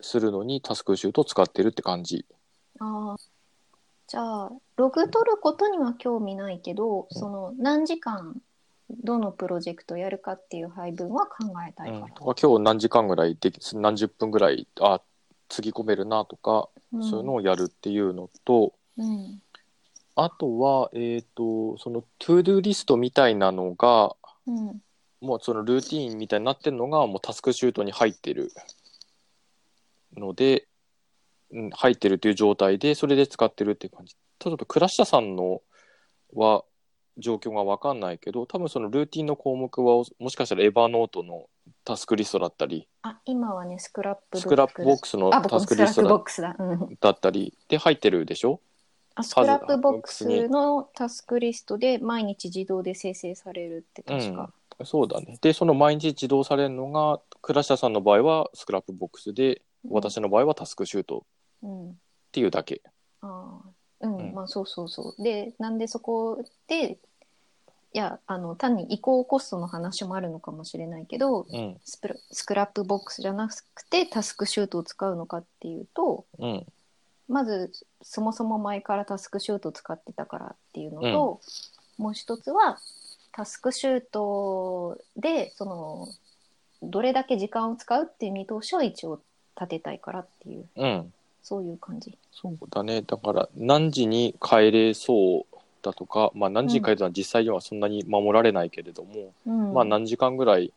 [0.00, 2.24] するのにタスクシュートを使ってるって感じ。
[2.80, 3.20] あー。
[4.06, 8.40] じゃあログ取ることには興味ないけど、その何時間
[8.90, 12.14] どのプロジェクトやるかっていう配分は考えたいうん、から。
[12.14, 15.00] とか今日何時間ぐらいでき何十分ぐらいあ
[15.48, 17.02] つぎ込めるなとか、うん。
[17.02, 19.40] そういうのをやるっていうのとうん。
[20.16, 24.14] あとは、えっとその to do リストみたいなのが
[24.46, 24.80] うん
[25.24, 28.52] もうそのルーティーンみたいになってるのがもう TaskChute に入ってる
[30.16, 30.68] ので、
[31.52, 34.14] うん、入ってるっていう状態でそれで使ってるっていう感じ。
[34.38, 35.62] ちょっと倉下さんの
[36.34, 36.64] は
[37.16, 41.46] 状況が分かんないけど多分そのルーティンの項目はもしかしたら Evernote の
[41.84, 48.60] タスクリストだったりあ今はねスクラップ Scrapbox のタスクリストだ、うん、だったりで入ってるでしょ？
[49.14, 54.50] あスクラップボックスのタスクリストで毎日自動で生成されるって確か、
[54.84, 55.38] そうだね。
[55.40, 61.24] でその毎日自動されるのが倉下さんの場合は Scrapbox で私の場合は TaskChute
[61.62, 61.90] うん。
[61.90, 61.94] っ
[62.32, 62.82] ていうだけ。
[63.20, 64.06] あー。
[64.06, 64.34] うん、うん。
[64.34, 65.22] まあそうそうそう。
[65.22, 66.98] でなんでそこで
[67.92, 71.76] いやあの単に移行コストの話もあるのかもしれないけどうん。
[71.84, 76.66] スプラ Scrapbox じゃなくて TaskChuteを使うのかっていうとうん。
[77.28, 81.40] まずそもそも前から TaskChuteを使ってたからっていうのと、
[81.96, 82.78] もう一つは
[83.34, 86.08] TaskChuteでその
[86.82, 89.20] どれだけ時間を使うっていう見通しを一応
[89.60, 90.68] 立てたいからっていう。
[90.76, 91.12] うん。
[91.42, 92.16] そういう感じ。
[92.32, 93.02] そうだね。
[93.02, 100.72] だから何時に帰れそうだとか、まあ、何時に帰るのは実際にはそんなに守られないけれども、うん、まあ何時間ぐらい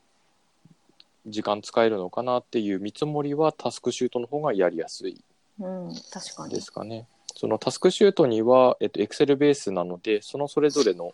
[1.28, 5.22] 時間使えるのかなっていう見積もりはタスクシュートの方がやりやすい
[5.60, 6.54] うん、確かに。
[6.54, 7.08] ですかね。
[7.36, 11.13] そのタスクシュートには、えっと、Excel ベースなので、そのそれぞれの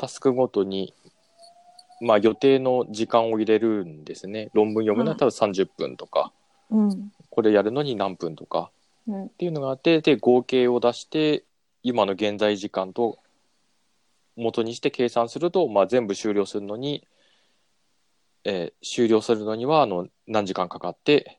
[0.00, 0.94] タスクごとに、
[2.00, 4.48] まあ、予定の時間を入れるんですね。
[4.54, 6.32] 論文読むのは多分30分とか、
[6.70, 8.70] うんこれやるのに何分とか
[9.06, 11.44] うんっていうのがあって、で、合計を出して、
[11.82, 13.18] 今の現在時間と
[14.36, 17.06] 元にして計算すると、まあ、全部終了するのに、
[18.44, 21.38] えー終了するのにはあの何時間かかって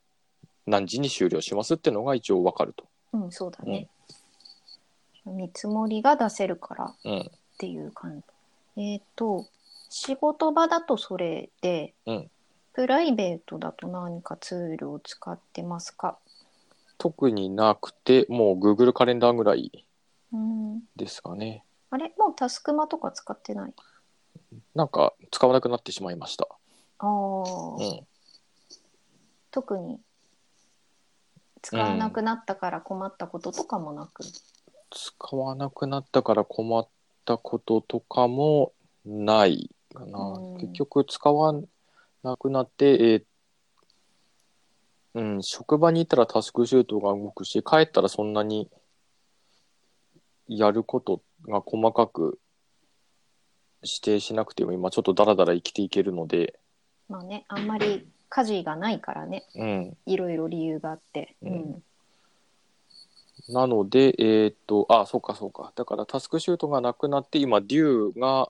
[0.68, 2.86] 何時に終了しますっていうのが一応わかると。
[3.14, 3.88] うん、そうだね。
[5.26, 8.31] 見積もりが出せるからっうんていう感じ。
[8.78, 9.46] えっ、と、
[9.90, 12.32] 仕事場だとそれで、うん
[12.74, 16.18] プライベートだと何かツールを使ってますか？
[16.98, 19.86] 特になくて、もう Google カレンダーぐらい
[20.32, 20.80] うん。
[20.96, 21.66] ですかね。
[21.90, 22.14] あれ？
[22.18, 23.74] もうタスクマとか使ってない？
[24.74, 26.48] なんか使わなくなってしまいました。
[27.00, 28.08] ああ、うん。
[29.52, 30.00] 特に
[31.62, 34.24] 使わなくなったから困ったこととかもなく？
[34.92, 36.88] 使わなくなったから困っ
[37.26, 38.74] たこととかも
[39.06, 40.20] ないかな。
[40.20, 41.54] うん結局使わ
[42.24, 43.24] なくなって、えー
[45.14, 48.70] うん、職場にいたらタスクシュートが動くし、帰ったらそんなに
[50.48, 52.40] やることが細かく
[53.82, 56.60] 指定しなくても今ちょっとダラダラ生きていけるので、
[57.10, 59.98] まあね、あんまり家事がないからね、うん。
[60.06, 61.36] いろいろ理由があって。
[61.42, 61.84] ううんん。
[63.50, 65.72] なので、えーっと、あ、そうかそうか。
[65.76, 68.50] だからタスクシュートがなくなって、今、デューが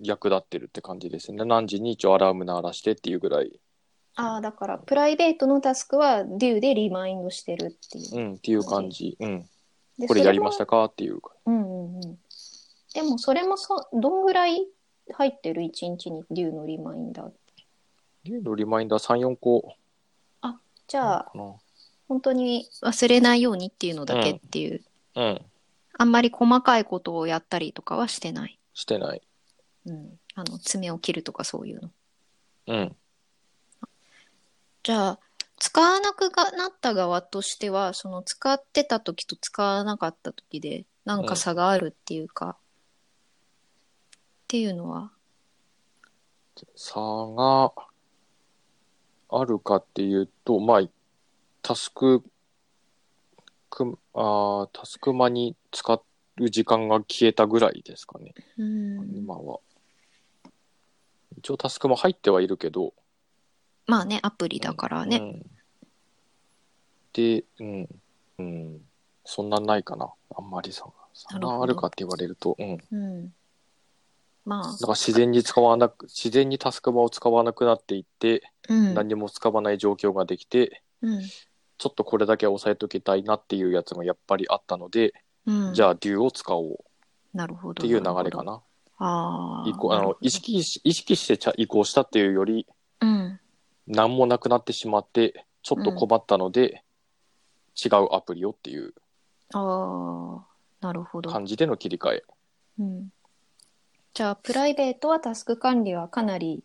[0.00, 1.44] 役立ってるって感じですね。
[1.44, 3.60] 何時に一応アラーム鳴らしてっていうぐらい、
[4.16, 8.16] ああ、だからプライベートのタスクは Due でリマインドしてるっていう。
[8.16, 9.16] うん、っていう感じ。
[9.20, 9.48] うん。
[9.98, 10.86] でこれやりましたか？
[10.86, 11.32] っていうか。
[11.46, 12.18] うんうんうん。
[12.92, 14.66] でもそれもそどんぐらい
[15.12, 15.62] 入ってる？
[15.62, 17.30] 一日に Due のリマインダー。
[18.24, 19.74] デューのリマインダー3、4個
[20.88, 21.32] じゃあ。
[22.10, 24.82] 本当に忘れないようにっていうのだけっていう、
[25.14, 25.40] うん、
[25.96, 28.58] あんまり細かいことをやったりとかはしてない。
[28.74, 29.22] してない。
[29.86, 30.18] うん。
[30.34, 31.90] あの爪を切るとかそういうの。
[32.66, 32.96] うん。
[34.82, 35.18] じゃあ
[35.56, 42.58] 使わなくなった側としてはその使ってた時と使わなかった時でなんか差があるっていうか、っ
[44.48, 45.12] ていうのは？
[46.74, 47.72] 差が
[49.28, 50.82] あるかっていうと、まあ、
[51.62, 52.22] タスク、
[53.68, 56.02] くあータスクマに使
[56.38, 58.34] う時間が消えたぐらいですかね。
[58.58, 59.60] うん今は。
[61.38, 62.92] 一応タスクも入ってはいるけど。
[63.86, 65.50] まあねアプリだからね、うん
[67.12, 67.88] で、うん。
[68.38, 68.80] うん。
[69.24, 70.10] そんなんないかな。
[70.36, 70.86] あんまりさ。
[71.12, 72.56] 差なるほどがあるかって言われると。
[72.58, 72.76] うん。
[72.76, 73.32] だうん
[74.44, 81.20] まあから自然に使わなく、自然にタスクマを使わなくなっていって、うん何も使わない状況ができて、うん
[81.80, 85.14] ちょっとこれだけは押さえときたいなっていうやつがやっぱりあったので、
[85.46, 86.76] うんじゃあ、デューを使おうっ
[87.32, 88.60] なるほどていう流れかな。
[88.98, 89.68] あああ。
[89.68, 92.66] 移行あの意識し意識してちゃ移行したっていうより
[93.00, 93.40] うん。
[93.86, 96.84] 何もなくなってしまってちょっと困ったので、
[97.82, 98.92] 違うアプリをっていう
[99.54, 100.44] あ
[100.82, 101.30] あ、なるほど。
[101.30, 102.24] 感じでの切り替え
[102.78, 103.08] うん。
[104.12, 106.62] じゃあ、プライベートはタスク管理はかなり、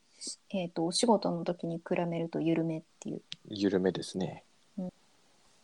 [0.50, 3.22] えっ、と、お仕事の時に比べると緩めっていう。
[3.48, 4.45] 緩めですね、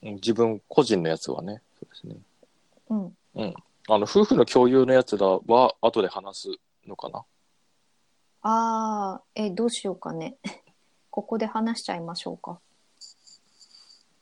[0.02, 2.18] 自分個人のやつはねそうですね
[3.36, 3.54] うん。
[3.90, 6.48] あの夫婦の共有のやつらは後で話す
[6.88, 7.24] のかな？
[8.44, 10.38] ああ、え、どうしようかね。
[11.10, 12.60] ここで話しちゃいましょうか。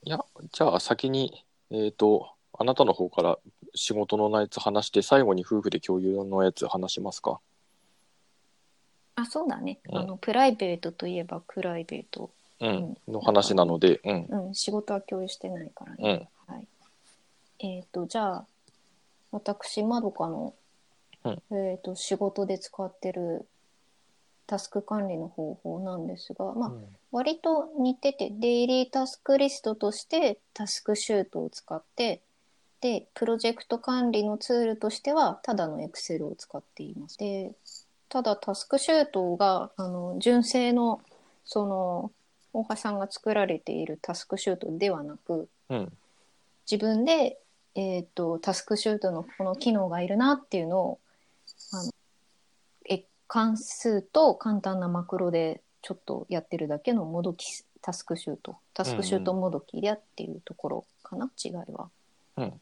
[0.04, 3.38] いやじゃあ先にえっ、とあなたの方から
[3.76, 7.40] 仕事のやつ話して最後に夫婦で共有のやつ話しますか
[9.16, 9.80] あ、そうだね。
[9.90, 12.32] うんあの、プライベートといえばプライベート。
[12.62, 14.26] うん、の話なのでうん。
[14.48, 16.30] うん、仕事は共有してないからね。
[16.48, 16.54] うん。
[16.56, 16.68] はい。
[17.60, 18.46] えっ、と、じゃあ、
[19.32, 20.54] 私、まどかの、
[21.24, 21.56] うん。
[21.56, 23.48] えっ、と、仕事で使ってる
[24.48, 26.88] タスク管理の方法なんですが、まあ、うん。
[27.12, 32.22] 割と似てて、デイリータスクリストとしてタスクシュートを使って、
[32.82, 37.18] で、プロジェクト管理のツールとしては、ただの Excel を使っています。
[37.18, 37.52] で、
[38.08, 41.02] ただタスクシュートが、あの、純正の、
[41.46, 42.12] その、
[42.54, 45.92] 大橋さんが作られているタスクシュートではなく、うん。
[46.70, 47.40] 自分で、
[47.76, 51.00] えっ、と、タスクシュートのこの機能がいるなっていうのを、
[51.74, 51.92] あの、
[52.90, 61.90] え、関数と簡単なマクロでちょっとやってるだけのもどきタスクシュート、タスクシュートもどきでっていうところかな、違いは。
[62.38, 62.62] うん。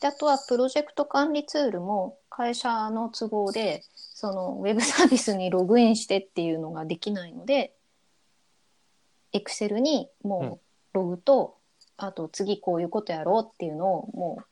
[0.00, 7.72] で、あとはプロジェクト管理ツールも会社の都合で、そのウェブサービスにログインしてっていうのができないので、
[9.32, 10.60] Excel にも
[10.94, 11.56] うログと、
[11.96, 14.44] あと次こういうことやろうっていうのをもう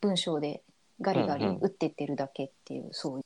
[0.00, 0.62] 文章で
[1.00, 3.24] ガリガリ打ってってるだけっていう、そういう。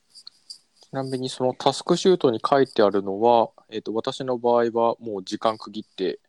[0.81, 6.19] ちなみにそのタスクシュートに書いてあるのは、えー、と私の場合はもう時間区切って、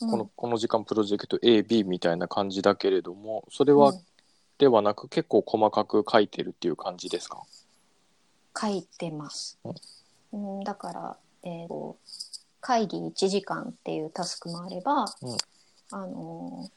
[0.00, 0.10] うん。
[0.10, 4.00] このこの時間プロジェクト AB みたいな感じだけれどもそれは、うん。
[4.58, 7.42] ではなく結構細かく書いてるっていう感じですか？
[8.60, 9.58] 書いてます。
[10.32, 11.96] うん、だから、えーと
[12.60, 15.36] 会議1時間っていうタスクもあれば、うん
[15.90, 16.70] あのー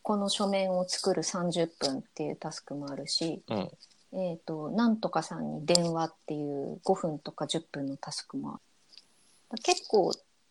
[0.00, 3.70] この書面を作る30分っていうタスクもあるし、うん
[4.12, 8.60] えっ、と、なんとかさんに電話っていう5分とか10分のタスクもあ
[9.54, 9.62] る。
[9.62, 10.10] 結構、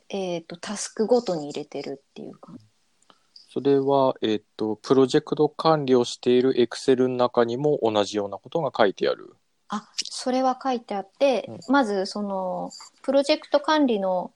[0.10, 2.66] えっ、と、タスクごとに入れてるっていう感じ。
[3.50, 9.36] それは、えー、とプロジェクト管理をしている Excel の中にも同じようなことが書いてある
[9.70, 12.70] あ、それは書いてあって、うまずその
[13.02, 14.32] プロジェクト管理の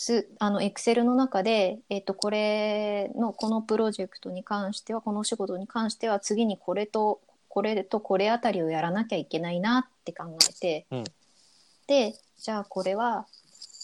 [0.00, 11.04] つあのエクセルの中で、えっとこれのこのプロジェクトに関してはこのお仕事に関しては次にこれとこれとこれあたりをやらなきゃいけないなって考えて、うん。
[11.86, 13.26] でじゃあこれは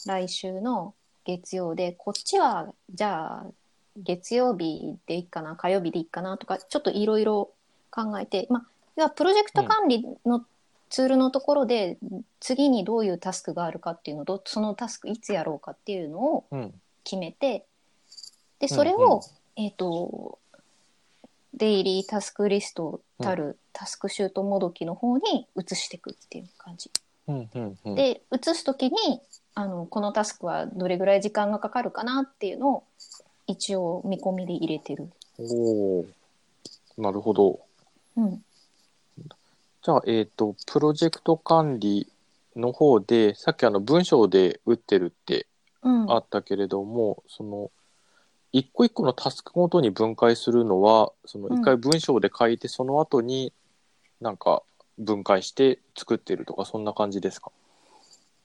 [0.06, 0.94] 来週の
[1.24, 3.46] 月曜でこっちはじゃあ
[3.96, 7.50] 月曜日でいいかな火曜日でいいかなとかちょっといろいろ
[7.90, 10.44] 考えてまあ要はプロジェクト管理の
[10.96, 11.98] ツールのところで、
[12.40, 16.74] 次にどういうタスクがあるかっていうのとそのタスクいつやろうかっていうのをうん。
[17.04, 17.66] 決めて
[18.60, 19.12] でそれを、うん。
[19.12, 19.20] うん
[19.56, 20.38] えっ、と
[21.52, 26.90] デイリータスクリストたるタスクシュートもどきの方に移していくっていう感じ。
[27.28, 27.94] うんうんうん。
[27.94, 29.20] で移す時に
[29.54, 32.84] あのこのタスクはどれぐらい時間がかかるかなっていうのを
[33.46, 35.10] 一応見込みで入れてる。
[35.38, 36.06] おー。
[36.96, 37.60] なるほど。
[38.16, 38.42] うん
[39.86, 42.12] じゃあ、えっ、と、プロジェクト管理
[42.56, 45.46] の方で、さっきあの文章で打ってるって
[45.80, 46.10] うん。
[46.10, 47.70] あったけれども、その、
[48.50, 53.52] 一個一個のタスクごとに分解するのは、そのうん一回文章で書いて、その後に
[54.20, 54.64] なんか
[54.98, 57.52] 分解して作ってるとか、そんな感じですか？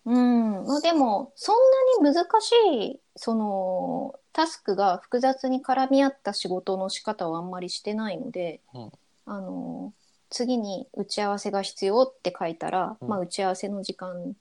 [0.05, 1.55] うん、まあでもそん
[2.03, 2.51] なに難し
[2.83, 8.91] いそのタスクが複雑に絡み合った仕事の仕方はあんまりしてないので、うん。
[9.25, 9.91] あの
[10.31, 14.35] 次に打ち合わせが必要って書いたら、うんまあ、打ち合わせの時間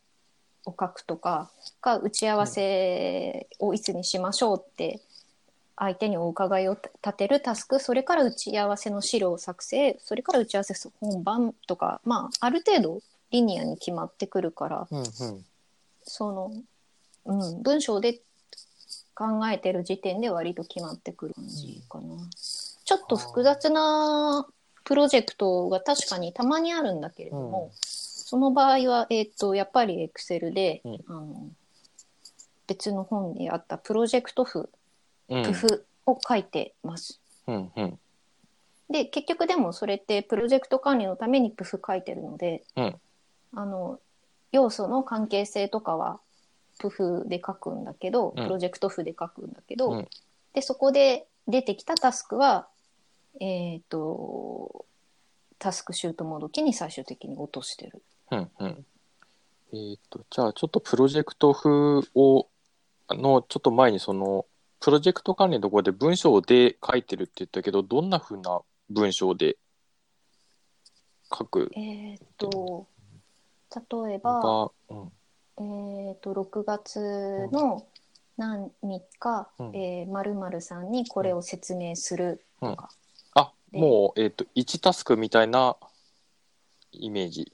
[0.64, 5.00] を書くとかか打ち合わせをいつにしましょうって
[5.76, 15.44] 相手にお伺いを立てるタスクそれから打ち合わせの資料作成それから打ち合わせ本番とか、まあ、ある程度リニアに決まってくるからうんうん。
[16.02, 16.52] その、
[17.24, 18.20] うん、文章で
[19.14, 22.28] 考えてる時点で割と決まってくる感じかな。
[22.84, 24.46] ちょっと複雑な
[24.84, 27.70] プロジェクトが確かにたまにあるんだけれども、
[28.30, 30.98] その場合は、えっ、と、やっぱり Excel で、うん。
[31.08, 31.48] あの、
[32.66, 34.70] 別の本にあったプロジェクト譜、
[35.28, 35.42] うん。
[35.42, 37.20] プフを書いてます。
[37.48, 37.98] うんうん。
[38.88, 42.96] で、結局でもそれってプロジェクト管理のためにプフ書いてるので、うん。
[43.54, 43.98] あの、
[44.52, 46.20] 要素の関係性とかは
[46.78, 48.44] プフで書くんだけど、うん。
[48.44, 50.08] プロジェクト譜で書くんだけど、うん。
[50.54, 52.68] でそこで出てきたタスクは
[53.38, 54.86] えっ、と
[55.58, 58.02] タスクシュートもどきに最終的に落としてる。
[58.30, 58.86] うんうん。
[59.72, 62.48] えーっと、じゃあちょっとプロジェクト風を、
[63.06, 64.46] あの、ちょっと前にその、
[64.80, 69.58] プロジェクト管理のところで文章で書いてるって言ったけど、どんな風な文章で
[71.32, 71.70] 書く？
[71.76, 72.86] えっ、と
[74.04, 74.70] 例えば、が、
[75.58, 77.86] うん、えっ、と6月の
[78.36, 79.76] 何日か、うん。
[79.76, 82.88] えー、さんにこれを説明するとか、
[83.72, 85.76] もう、えーっと、1タスクみたいな
[86.92, 87.52] イメージ。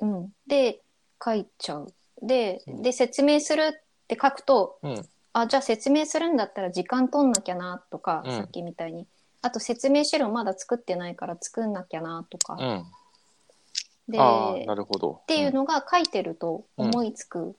[0.00, 0.80] うん、で
[1.24, 1.92] 書いちゃう。
[2.22, 8.32] でで説明するって書くとうん、あじゃあ説明するんだったら時間取んなきゃなとか、うん。
[8.32, 9.06] さっきみたいに。
[9.42, 12.84] あと説明資料まだ作ってないから作んなきゃなとか、うん。
[14.08, 15.20] でなるほど。
[15.22, 17.54] っていうのが書いてると思いつく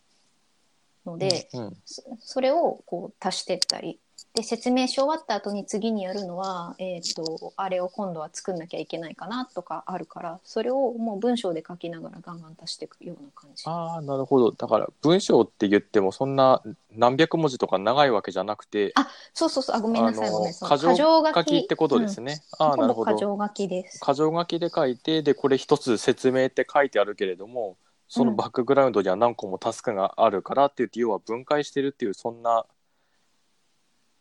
[1.05, 3.99] ので、うん、うん、そそれをこう足してったり
[4.33, 13.63] で説明し終わった後に次にやるのは、えー、とあれを今度は作んなきゃいけないかなとかあるからそれをもう文章で書きながらガンガン足していくような感じ。
[13.65, 14.51] ああ、なるほど。
[14.51, 16.61] だから、文章って言っても、そんな
[16.91, 18.93] 何百文字とか長いわけじゃなくて、
[19.33, 22.41] そうそうそうあごめんなさいごめんなさい箇条箇書きってことですね。
[22.59, 23.13] ああ、うん、なるほど。
[23.13, 23.99] 箇条書きです。
[24.05, 27.77] 箇条書きで書いて、で、これ一つ説明って書いてあるけれども、
[28.09, 32.65] そのバックグラウンドには何個もタスクがあるからって言って、要は分解してるっていう、そんな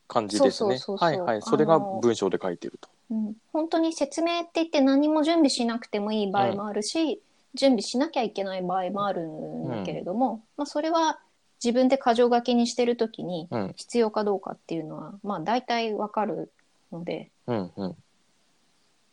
[0.09, 0.79] 感じですね。
[0.99, 1.43] はいはい。
[1.43, 2.89] それが文章で書いてると。
[3.11, 7.21] うん、本当に説明って言って何も準備しなくてもいい場合もあるし、
[7.57, 11.19] 準備しなきゃいけない場合もあるんだけれども、まあ、それは
[11.65, 16.53] 自分で箇条書きにしてる時にうん、必要かどうかっていうのは、まあ、大体わかる
[16.93, 17.97] のでうん、うん。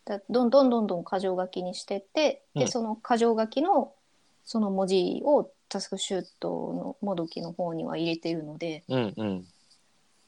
[0.06, 3.94] だどんどんどんどん箇条書きにしてってで、うんその箇条書きの
[4.46, 9.46] その文字をタスクシュートのもどきの方には入れてるのでうん、うん。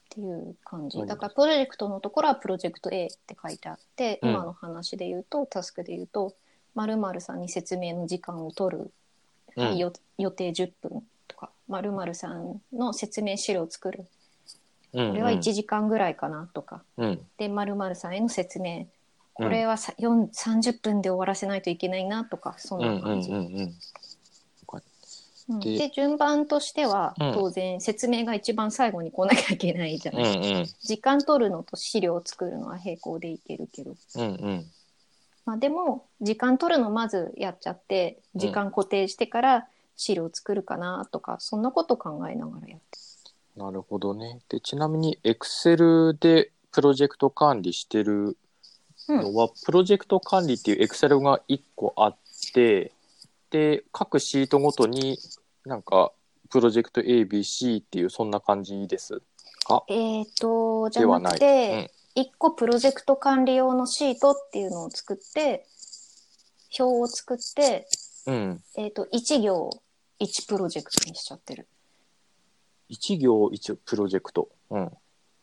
[0.06, 0.98] っていう感じ。
[0.98, 4.30] うんだからプロジェクトのところはプロジェクト A って書いてあって、うん。
[4.30, 6.34] 今の話で言うとタスクで言うと
[6.74, 8.90] 〇〇さんに説明の時間を取る、
[9.56, 9.76] うん。
[9.76, 14.06] よ予定10分とか〇〇さんの説明資料を作る。
[14.92, 17.20] うん、これは1時間ぐらいかなとか、うん。
[17.36, 18.86] で〇〇さんへの説明。
[19.34, 23.30] これはさ、4 30分で終わらせないといけないなとかそんうん、うん、な感じ。
[23.30, 23.74] うん、うん。
[25.48, 25.60] うん。
[25.60, 27.34] でで順番としてはうん。
[27.34, 30.66] 当然説明が一番最後に来なきゃいけないじゃうない、ん、うん。
[30.82, 34.64] 時間取るのと資料を作るのは並行でいけるけど、うん、うん。
[35.44, 42.98] まあ、でも時間取るのまずやっちゃって時間固定してから資料作るかなとか、そんなこと考えながらやって
[43.56, 44.40] なるほどね。
[44.48, 48.36] で、ちなみに、Excel でプロジェクト管理してる
[49.08, 52.16] のは、プロジェクト管理っていう Excel が1個あっ
[52.52, 52.92] て、
[53.50, 55.18] で、各シートごとに
[55.64, 56.12] なんか、
[56.48, 59.20] プロジェクト ABC っていう、そんな感じです
[59.66, 59.84] か？
[59.88, 65.66] えっ、とじゃではなくて、1個プロジェクト管理用のシートっていうのを作って
[66.78, 67.88] 表を作って、
[68.26, 68.34] うん。
[68.34, 68.62] うん。
[68.76, 69.70] えー、と1行
[70.20, 71.66] 1プロジェクトにしちゃってる。
[72.90, 74.48] 1行1プロジェクト。
[74.70, 74.92] うん。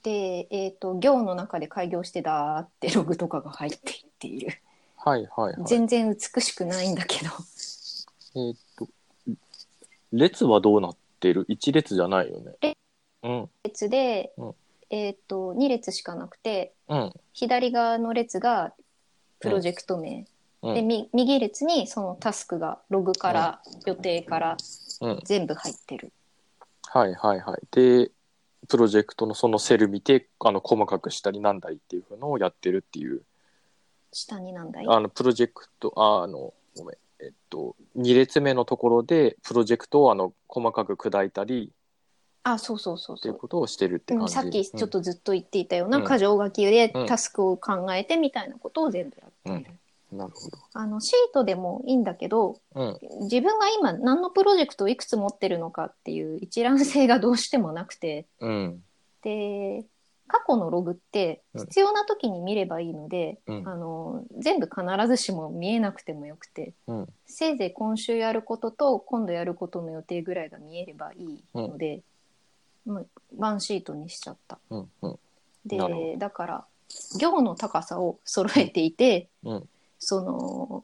[0.04, 4.58] で、えー、と行の中で開業してだーってログとかが入っていっている。
[4.98, 5.64] はいはいはい。
[5.66, 7.30] 全然美しくないんだけど。
[8.36, 8.88] えーっと、
[10.12, 12.76] 列はどうなってる ?1 列じゃないよね。
[13.24, 13.50] うん。
[13.64, 14.56] 列で、うん
[14.90, 17.14] えー、と2列しかなくてうん。
[17.34, 18.74] 左側の列が
[19.40, 20.26] プロジェクト名、
[20.62, 24.58] うんでみ右列にそのタスクがログから、予定から
[25.02, 25.20] うん。
[25.26, 26.14] 全部入ってる。
[26.84, 27.62] はいはいはい。
[27.72, 28.12] で、
[28.70, 33.24] プロジェクトのそのセル見て、あの、細かくしたりなんだりっていうのをやってるっていう、
[34.12, 41.72] 下になんだいあの、プロジェクト、ああの、ごめん、えっと、2列目のところで、プロジェクトをあの、細かく砕いたり
[42.44, 44.34] あそうそうそうってそいううことをしてるってうん、感じ。
[44.34, 49.72] さっきちょっとずっと言っていたようなうん箇条書きでうんタスクを考えてみたいなことを全部やっている。
[49.72, 49.80] うん
[50.18, 50.58] なるほど。
[50.74, 52.98] あのシートでもいいんだけどうん。
[53.22, 58.84] 自分が今何のプロジェクトをいくつ持ってるのかっていう一覧性がどうしてもなくてうん。
[59.24, 59.86] で
[60.34, 67.08] 過去のログってうん必要な時に見ればいいので、うんあの全部必ずしも見えなくてもよくてうん。
[67.28, 72.02] せいぜい今週やることと今度やることの予定ぐらいが見えればいいので、
[72.86, 73.08] もう
[73.38, 74.58] ワンシートにしちゃった。
[74.72, 74.90] うん。
[75.04, 75.20] うん。
[75.66, 76.66] でだから
[77.20, 79.70] 行の高さを揃えていて、うん
[80.00, 80.84] その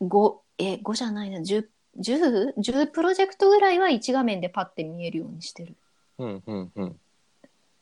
[0.00, 1.66] 5え5じゃないな 10,
[1.98, 5.76] 10, 10プロジェクトぐらいは1画面でパッて見えるようにしてる
[6.18, 6.42] うん。
[6.46, 6.72] うん。
[6.74, 6.96] うん。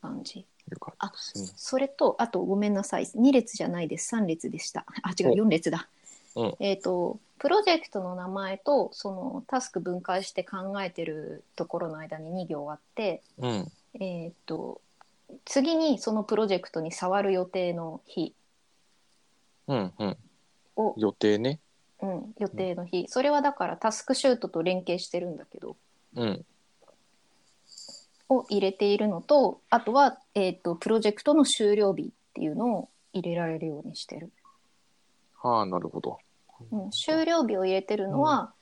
[0.01, 1.49] 感じよかったですね。
[1.55, 5.87] それとあとごめんなさい2列じゃないです3列でしたあ違うお4列だ
[6.35, 13.71] うんえっ、とプロジェクトの名前とそのタスク分解して考えてるところの間に2行あって、うん。
[13.99, 14.81] えっ、と
[15.43, 18.33] 次にそのプロジェクトに触る予定の日
[19.67, 19.93] うん。
[19.99, 20.17] うん。
[20.77, 21.59] を、予定ね。
[22.01, 25.75] うん、予定の日それはだからタスクシュートと連携してるんだけど
[26.15, 26.45] うん。
[28.29, 34.31] を入れているのとあとは、えっとプロジェクトの終了日っていうのを入れられるようにしてる。
[35.41, 36.17] はあ、なるほど。
[36.71, 38.53] うん、終了日を入れてるのは、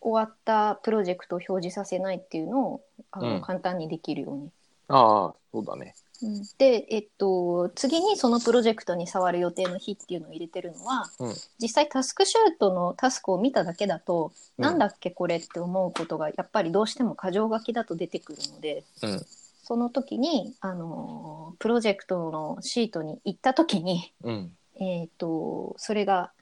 [0.00, 4.50] 終わったプロジェクトを表示させないっていうのをあの、うん簡単にできるように。
[4.88, 5.94] ああ、そうだね。
[6.22, 19.20] うん、で、えっと、次にそのプロジェクトに触る予定の日っていうのを入れてるのは、うん実際タスクシュートのタスクを見ただけだと、うんなんだっけこれって思うことがやっぱりどうしても箇条書きだと出てくるのでうん。
[19.62, 24.52] その時に、あのプロジェクトのシートに行った時に、うん。
[24.80, 26.32] えー、とそれが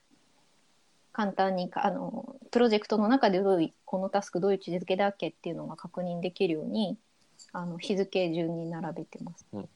[1.13, 6.97] 簡単にかあのプロジェクトの中でどういうこのタスクどういう位置づけだっけっていうのが確認できるように
[7.53, 9.47] あの日付順に並べてます。
[9.53, 9.69] うん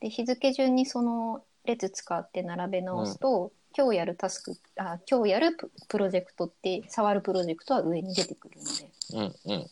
[0.00, 8.90] で日付順にその列使って並べ直すと、今日やるタスクあ今日やるププロジェクトって触るプロジェクトは上に出てくるので
[9.44, 9.52] うん。
[9.52, 9.66] うん。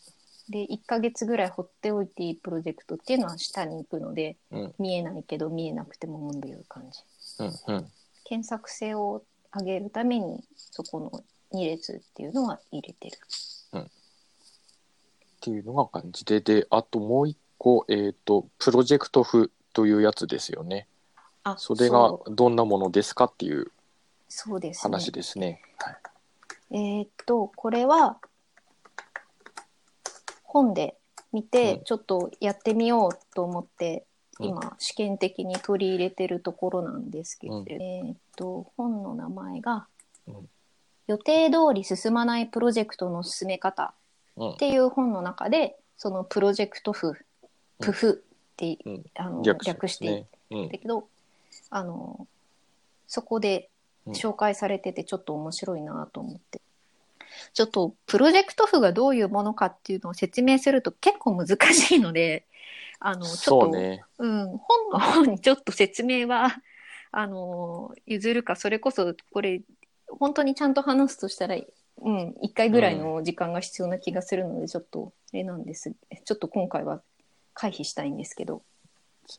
[0.47, 4.75] で1ヶ月ぐらい放っておいていいプロジェクトっていうのは下に行くのでうん。
[4.77, 6.99] 見えないけど見えなくてもという感じ。
[7.39, 7.77] うん。
[7.77, 7.91] うん。
[8.25, 9.23] 検索性を
[9.57, 11.23] 上げるためにそこの
[11.57, 13.17] 2列っていうのは入れてる。
[15.45, 20.87] っていうのが感じで、で、あともう一個、えっ、と、プロジェクト譜というやつですよね。
[21.43, 23.71] あそれがどんなものですかっていう
[24.27, 24.81] そうですね。
[24.81, 25.61] 話ですね。
[25.77, 25.97] はい。
[26.71, 28.17] えーっとこれは
[30.43, 30.97] 本で
[31.31, 34.07] 見てうんちょっとやってみようと思って、
[34.39, 39.85] うん今試験的に取り入れてるところなんですけど、うんえーっと本の名前が、
[40.27, 40.49] うん
[41.07, 44.04] 予定通り進まないプロジェクトの進め方」うん
[44.37, 47.13] っていう本の中でそのプロジェクト譜
[47.79, 48.23] 「プフ」
[48.53, 50.25] って、うんあの略略していね。
[50.51, 50.77] うんだ。
[50.77, 51.07] けど
[51.69, 52.27] あの
[53.07, 53.69] そこで
[54.07, 56.61] 紹介されててちょっと面白いなと思って、
[57.53, 62.45] ちょっとプロジェクト譜がどういうものかっていうのを説明すると結構難しいので
[62.99, 64.03] あのちょっとそうね。
[64.19, 66.57] うん、本の方にちょっと説明は
[67.11, 69.61] あの譲るかそれこそこれ
[70.07, 71.55] 本当にちゃんと話すとしたら、
[71.97, 75.93] うん、1回ぐらいの時間が必要な気がするのでちょっとあれなんです
[76.23, 77.01] ちょっと今回は
[77.53, 78.63] 回避したいんですけど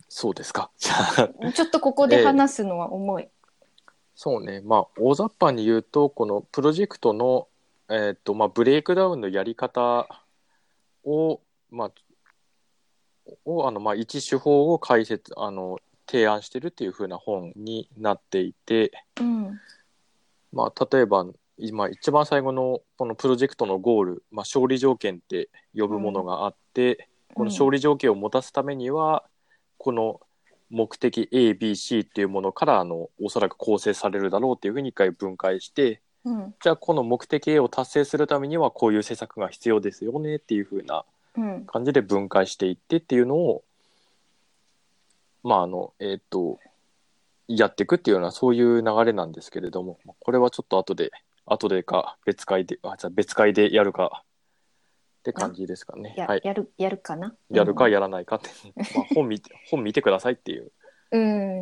[0.08, 0.70] そうですか。
[0.78, 3.28] ちょっとここで話すのは重い。
[4.14, 4.60] そうね。
[4.62, 7.48] まあ、大雑把に言うと、このプロジェクトの、
[7.88, 10.08] えっ、と、まあ、ブレイクダウンのやり方
[11.04, 11.40] を、
[11.70, 11.92] まあ、
[13.44, 15.78] を、あの、まあ、一手法を解説、あの、
[16.08, 19.60] 提案してるっていう風な本になっていて、うん
[20.52, 21.26] まあ、例えば、
[21.58, 29.24] 今、一番最後のこのプロジェクトのゴール、まあ、勝利条件って呼ぶものがあって、この勝利条件を持たすためには、
[29.78, 30.20] この
[30.70, 36.54] 目的 ABC っていうものからあのおそらく構成されるだろうっていうふうに一回分解してうん。
[36.60, 41.04] じゃあこの目的 A を達成するためにはこういう施策が必要ですよねっていうふうな
[41.36, 41.64] うん。
[41.66, 43.62] 感じで分解していってっていうのを
[45.44, 46.58] まああのえっ、と
[47.46, 51.12] やっていくっていうようなそういう流れなんですけれどもこれはちょっと後で
[51.46, 54.22] 後でか別会であじゃあ別会でやるか。
[54.22, 56.14] って感じですかね。
[56.16, 57.34] やはい、やるやるかな？
[57.50, 58.48] やるかやらないかって、
[58.94, 60.70] まあ、本見て本見てくださいっていう。
[61.10, 61.18] う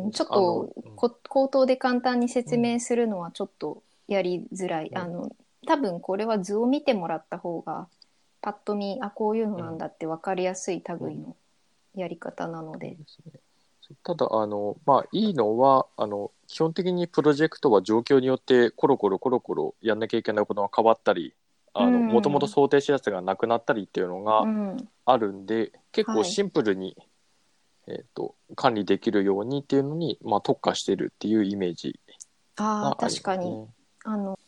[0.07, 0.95] ん、ちょっとうん。
[0.95, 4.97] こ口頭で簡単に説明するのはちょっとやりづらい、うん。
[4.97, 7.87] あの多分これは図を見てもらった方が
[8.41, 11.35] パッと見あこういうのなんだって分かりやすい類の
[11.95, 13.39] やり方なので、ですね
[14.03, 21.33] ただあの、まあ、いいのはあの基本的にプロジェクトは状況によってコロコロコロコロやんなきゃいけないことが変わったり
[21.75, 22.07] うん。
[22.07, 26.25] もともと想定したやつがなくなったりっていうのがうんあるんで、結構はい。
[26.25, 26.97] シンプルに、
[27.87, 31.99] えー、と管理できるようにっていうのに、まあ、特化してるっていうイメージ
[32.55, 32.95] あがあ。
[32.95, 33.67] 確かに
[34.03, 34.39] あの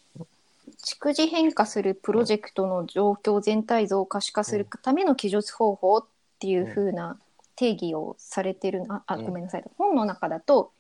[0.84, 6.06] 逐次変化するプロジェクトの状況全体像を可視化するための記述方法っ
[6.40, 7.20] ていう風な
[7.58, 10.72] 定義をされてるああうんごめんなさい本の中だと,、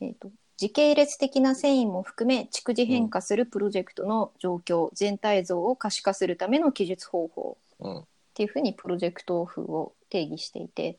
[0.00, 8.04] えー、と時系列的な遷移も含め逐次変化するプロジェクトの状況全体像を可視化するための記述方法うんっ
[8.36, 10.98] ていうふうにプロジェクト風を定義していて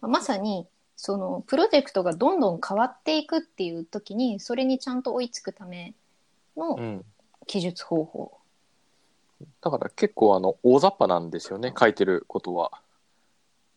[0.00, 0.66] まあまさに
[0.96, 5.94] そのプロジェクトがどんどん変わっていくっていう時にそれにちゃんと追いつくため
[6.56, 7.04] のうん
[7.46, 8.38] 記述方法。
[9.60, 12.70] だから結構あの大雑把なんですよね書いてることは。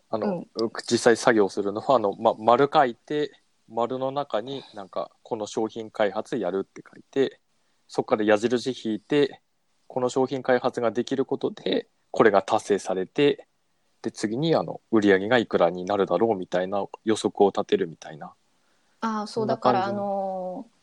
[0.10, 0.46] あの、
[0.90, 3.32] 実際作業するのはあの、ま、丸書いて
[3.70, 7.40] 丸の中になんかこの商品開発やるって書いて
[7.88, 9.42] そこから矢印引いて
[9.88, 13.48] この商品開発ができることでこれが達成されて
[14.02, 18.34] で次にあの売り上げがいくらになるだろうみたいな予測を立てるみたいな。
[19.02, 20.77] ああそうんだからあのー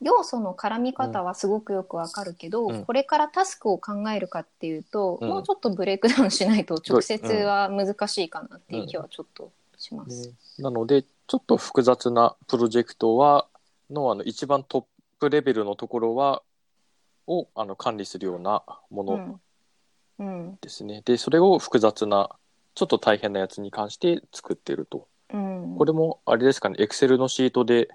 [0.00, 2.84] 要素の絡み方はすごくよくわかるけど、うん。
[2.84, 5.28] これからタスクを考えるかっていうと、うん。
[5.28, 10.34] もうちょっとブレイクダウンしないと直接は難しいかなっていう気はちょっとします。
[10.56, 13.46] でなのでちょっと複雑なプロジェクトは
[13.90, 14.84] のあの一番トッ
[15.20, 16.42] プレベルのところは
[17.26, 19.40] をあの管理するようなもの
[20.18, 20.26] うん。
[20.26, 20.58] うん。
[20.60, 21.02] ですね。
[21.04, 22.30] でそれを複雑な
[22.74, 25.06] ちょっと大変なやつに関して作ってると。
[25.32, 27.88] うん、これもあれですかね、エクセルのシートで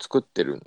[0.00, 0.62] 作ってる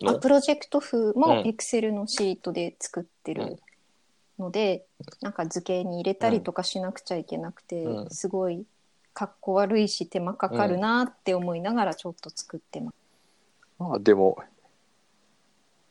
[0.00, 0.12] の？
[0.12, 3.58] あプロジェクト風うもん Excel のシートで作ってる
[4.38, 4.84] ので、
[5.20, 8.64] なんか図形に入れたりとかしなくちゃいけなくて、うんすごい
[9.14, 12.94] かっこ悪いし手間かかるなって思いながらちょっと作ってます。
[13.78, 14.38] まあでも、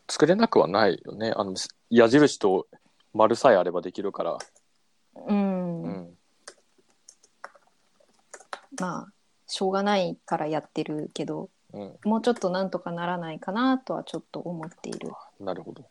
[0.09, 1.31] 作れなくはないよね。
[1.35, 1.53] あの、
[1.89, 2.67] 矢印と
[3.13, 4.37] 丸さえあればできるから。
[5.27, 6.17] うんうん。
[8.79, 9.13] まあ
[9.45, 11.93] しょうがないからやってるけどうん。
[12.03, 15.83] もうちょっとなんとかならないかなとはちょっと思っているなるほど。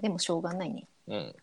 [0.00, 1.34] でもしょうがないねうん。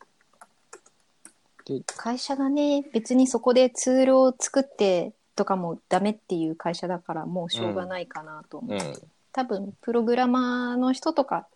[1.96, 8.94] 会社がね別にそこでツールを作ってとかもダメっていう会社だからもうしょうがないかなと思う、うん。
[9.32, 11.48] 多分プログラマーの人とか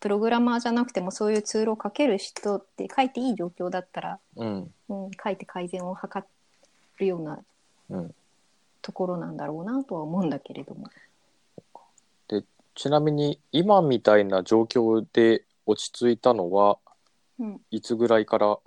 [0.00, 4.70] プログラマーじゃなくてもそういうツールを書ける人って書いていい状況だったら、うん。
[4.88, 6.08] うん、書いて改善を図
[6.98, 7.38] るような
[7.90, 8.14] うん。
[8.86, 10.86] ところなんだろうなとは思うんだけれども。
[12.76, 16.78] ちなみに、今みたいな状況で落ち着いたのは、
[17.40, 17.60] うん。
[17.70, 18.58] いつぐらいから、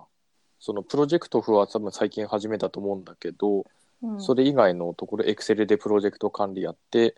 [0.59, 3.65] そのプロジェクト風は多分最近始めたと思うんだけど、
[4.01, 4.19] うん。
[4.19, 7.15] それ以外のところ、エクセルでプロジェクト管理やって、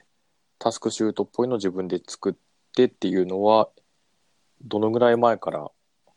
[0.59, 2.33] タスクシュートっぽいの自分で作っ
[2.75, 3.69] てっていうのは、
[4.61, 5.71] どのぐらい前から、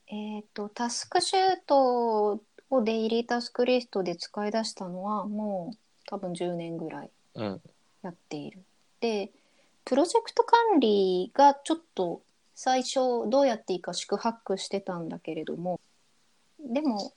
[0.08, 5.76] えっ、と、タスクシュートをデイリータスクリストで使い出したのはもう
[6.06, 7.60] 多分10年ぐらいうん、
[8.02, 8.62] やっている。
[9.00, 9.30] で、
[9.84, 12.22] プロジェクト管理がちょっと
[12.54, 15.80] 最初どうやっていいか四苦八苦してたんだけれども、
[16.60, 17.12] でも、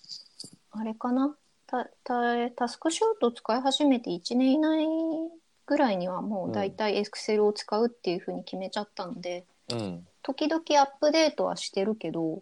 [0.71, 1.35] あれかな？
[1.67, 4.87] たたタスクシュート使い始めて1年以内
[5.65, 12.41] ぐらいにはもう大体 Excel を使うっていうふうに決めちゃったので、うん、時々アップデートはしてるけど、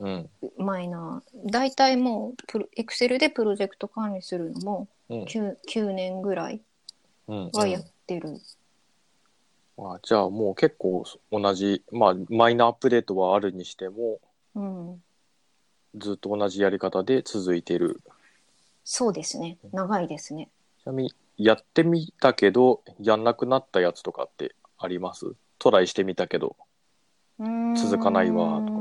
[0.00, 1.50] うん、マイナー。
[1.50, 6.60] 大体もうプロエクセルでプロジェクト管理するのもうん、9, 9年ぐらい
[7.28, 7.50] うん。
[7.52, 8.40] はやってる、
[9.78, 14.18] あじゃあもう結構同じ、まあ、マイナーアップデートはあるにしても、
[14.54, 15.02] うん。
[15.96, 18.00] ずっと同じやり方で続いてる。
[18.84, 19.58] そうですね。
[19.72, 20.48] 長いですね。
[20.82, 25.34] ちなみに、やってみたけど、やんなくなったやつとかってあります？
[25.58, 26.56] トライしてみたけど。
[27.76, 28.79] 続かないわとか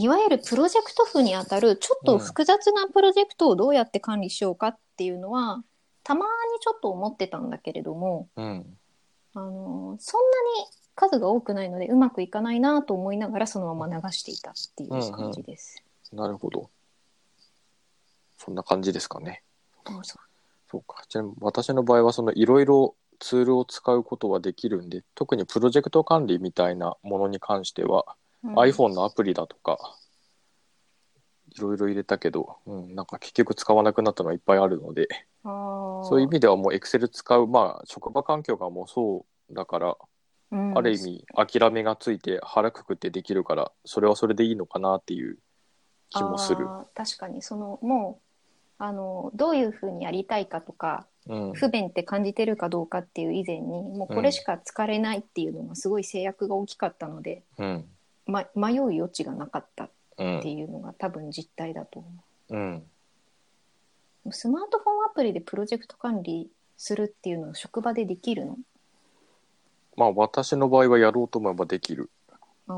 [0.00, 5.62] いわゆるプロジェクト風にあたるちょっと複雑なプロジェクトをどうやって管理しようかっていうのは、
[6.02, 8.78] たまにちょっと思ってたんだけれどもうん。
[9.34, 15.84] あのそんなに数が多くないのでうまくいかないなと思いながらそのまま流していたっていう感じです。
[16.12, 16.70] なるほど。
[18.38, 19.42] そんな感じですかね。
[20.70, 21.04] そうか。
[21.08, 29.96] ちなみに私の場合は、そのいろいろツールを使うことはできるんで、特にプロジェクト管理みたいなものに関しては、ううん iPhone のアプリだとか、
[31.50, 35.08] いろいろ入れたけど、うん、なんか結局使わなくなったのはいっぱいあるので、
[35.42, 39.96] そういう意味ではもう Excel 使う、まあ、職場環境がもうそうだから、
[40.52, 45.38] うんある意味諦めがついて腹くくってできるから、それはそれでいいのかなっていう
[46.08, 46.66] 気もする。
[46.94, 48.18] 確かにそのも
[48.80, 51.52] うあのどういうふうにやりたいかとかうん。
[51.52, 57.84] 不便って感じてるかどうかっていう以前にもうこれしか疲れないっていうのがすごい制約が大きかったので、うん。
[58.30, 60.40] ま、迷う余地がなかったっうん。
[60.42, 62.08] ていうのが多分実態だと思
[62.50, 62.86] うん。
[64.26, 68.58] うスマートフォンアプリでプロジェクト管理するっていうのは職場でできるの？
[69.96, 72.10] まあ、私の場合はやろうと思えばできる。
[72.68, 72.74] あー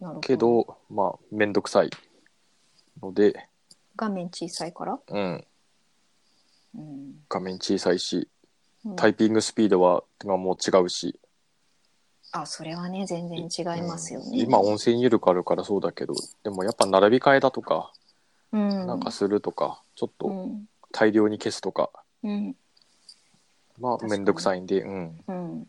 [0.00, 1.90] なるほどけど、まあ、めんどくさい
[3.00, 3.48] ので、
[3.96, 5.44] 画面小さいから、うん。
[6.74, 8.28] うん画面小さいし、
[8.84, 11.20] うんタイピングスピードは、がもう違うし、
[12.32, 14.38] あそれはね全然違いますよね、うん。
[14.38, 17.92] 今音声入力あるからそうだけどでもやっぱ並び替えだとか、
[18.52, 18.86] うん。
[18.86, 20.64] なんかするとかちょっとうん。
[20.92, 21.90] 大量に消すとか、
[22.22, 22.54] うん。
[23.80, 25.66] まあ面倒くさいんで、うん、うん。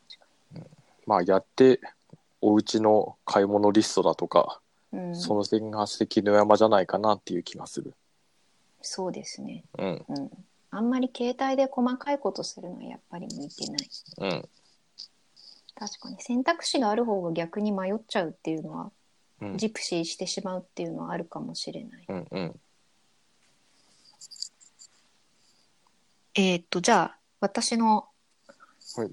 [1.05, 1.79] まあやって
[2.41, 4.59] お家の買い物リストだとか、
[4.91, 5.15] うん。
[5.15, 7.93] その点が関の山じゃないかなっていう気がする。
[8.81, 9.63] そうですね。
[9.77, 10.05] うん。
[10.09, 10.31] うん。
[10.71, 13.89] あんまり携帯で細かいことするのはやっぱり向いてない。
[14.17, 14.49] うん
[15.75, 16.21] 確かに。
[16.21, 18.91] 選択肢がある方が逆に迷っちゃうっていうのは、
[19.41, 19.57] うん。
[19.57, 22.05] ジプシーしてしまうっていうのはあるかもしれない。
[22.07, 22.59] うんうん。
[26.35, 28.07] えーっと、じゃあ、私の
[28.95, 29.11] はい。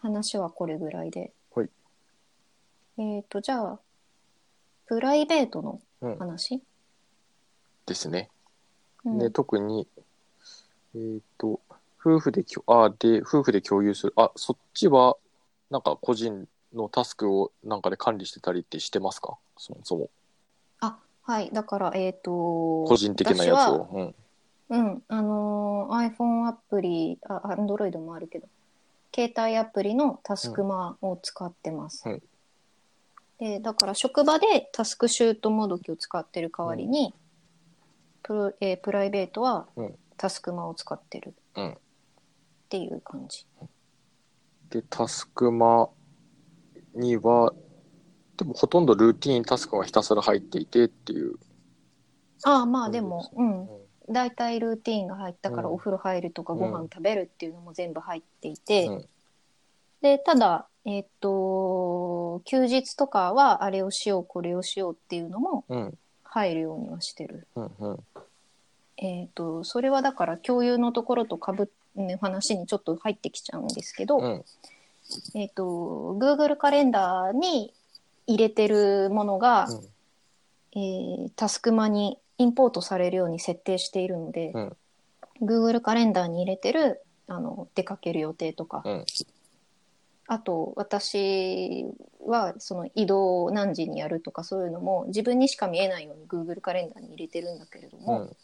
[0.00, 1.32] 話はこれぐらいで。
[1.54, 1.70] はい。
[2.98, 3.80] えーっと、じゃあ、
[4.86, 6.18] プライベートのうん。
[6.18, 6.62] 話、
[7.86, 8.30] ですね。
[9.04, 9.18] うん。
[9.18, 9.88] で特に
[10.94, 11.60] えっ、と
[12.00, 14.12] 夫婦できょあで夫婦で共有する。
[14.16, 15.16] あそっちは
[15.70, 19.36] なんか個人のタスクをなんかで管理してたりってしてますか？
[19.56, 20.10] そもそも。
[20.80, 21.50] あ、はい。
[21.52, 22.30] だから、えーっと、
[22.86, 23.88] 個人的なやつを。
[23.92, 24.14] うん。
[24.70, 28.46] うん、あのー iPhone アプリ、あ、Android もあるけど、
[29.14, 32.08] 携帯アプリのタスクマを使ってます。
[32.08, 32.22] うん。
[33.38, 37.14] で、だから職場でタスクシュートもどきを使ってる代わりに、
[38.22, 39.98] プロえープライベートはうん。
[40.18, 41.70] タスクマを使ってるうん。
[41.72, 41.76] っ
[42.68, 43.46] ていう感じ。
[44.70, 45.88] でタスクマ
[46.94, 47.52] には
[48.38, 51.34] でもほとんどルーティーンタスクがひたすら入っていてっていう。
[52.44, 53.68] ああ、まあでも、うん。
[54.08, 55.74] 大体ルーティーンが入ったからうん。
[55.74, 56.60] お風呂入るとかうん。
[56.60, 59.08] ご飯食べるっていうのも全部入っていて、うん。
[60.02, 65.98] で、ただ、えっと、休日とかはあれをしよう、これをしようっていうのもうん。
[66.22, 67.48] 入るようにはしてる。
[67.56, 67.98] うんうん。
[68.98, 71.70] えっと、それはだから共有のところとかぶ、ね、
[72.20, 74.44] 話にちょっと入ってきちゃうんですけど、うん。
[75.34, 77.72] えっと、Google カレンダーに
[78.26, 79.68] 入れてるものが、
[80.72, 84.76] えータスクマにインポートされるように設定しているので、うん。
[85.42, 89.04] Google カレンダーに入れてるあの出かける予定とか、うん。
[90.30, 91.86] あと私
[92.26, 98.36] はその移動を何時にやるとかそういうのも自分にしか見えないように Google カレンダーに入れてるんだけれどうも、ん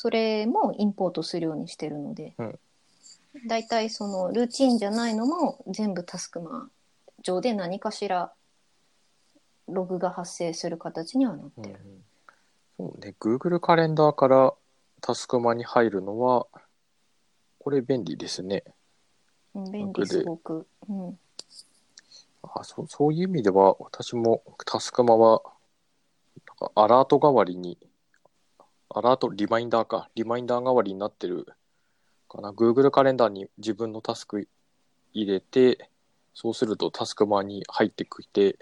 [0.00, 2.58] それもインポートするようにしてるので、うん
[3.46, 6.70] だいたいそのルーチンじゃないのも全部タスクマ
[7.22, 8.32] 上で何かしら
[9.66, 11.78] ログが発生する形にはなっうんてる。
[12.76, 14.54] そうね Google カレンダーから
[15.00, 16.46] タスクマに入るのは
[17.58, 18.62] これ便利ですね。
[19.54, 20.68] うん便利すごく。
[20.88, 21.18] うん
[22.44, 25.42] あそうそういう意味では私もタスクマは
[26.76, 27.76] アラート代わりに
[28.90, 30.08] アラートリマインダーか。
[30.14, 31.46] リマインダー代わりになってる
[32.28, 32.50] かな。
[32.52, 34.48] Google カレンダーに自分のタスク
[35.12, 35.90] 入れて
[36.34, 38.58] そうするとタスクマに入ってきて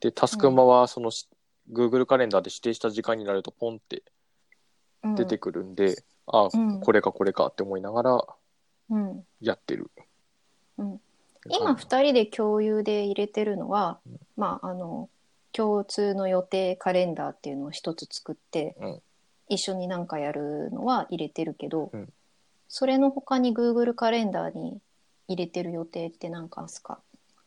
[0.00, 1.28] でタスクマはそのし、
[1.70, 4.02] Google カレンダーで指定した時間になるとポンって
[5.02, 5.14] うん。
[5.14, 6.80] 出てくるんで、あうん。
[6.80, 8.24] これかこれかって思いながら
[8.90, 9.24] うん。
[9.40, 9.90] やってる。
[10.78, 11.00] うん。
[11.48, 14.00] 今2人で共有で入れてるのは、
[14.36, 15.08] まああの
[15.52, 19.02] 共通の予定カレンダーっていうのを一つ作って、うん
[19.48, 22.12] 一緒に何かやるのは入れてるけど、うん。
[22.68, 24.80] それの他に Google カレンダーに
[25.28, 27.00] 入れてる予定って何かですか？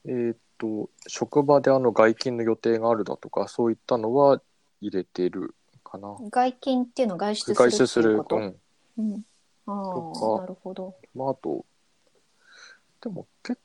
[0.06, 4.42] えーっと職場であの外勤の予定があるだとかそういったのは
[4.82, 6.16] 入れてるかな。
[6.30, 8.56] 外勤っていうのは外出する外出すると、うん。
[8.98, 9.24] うん、
[9.66, 10.96] あとあかなるほど。
[11.14, 11.66] まあ、あと
[13.02, 13.60] でも結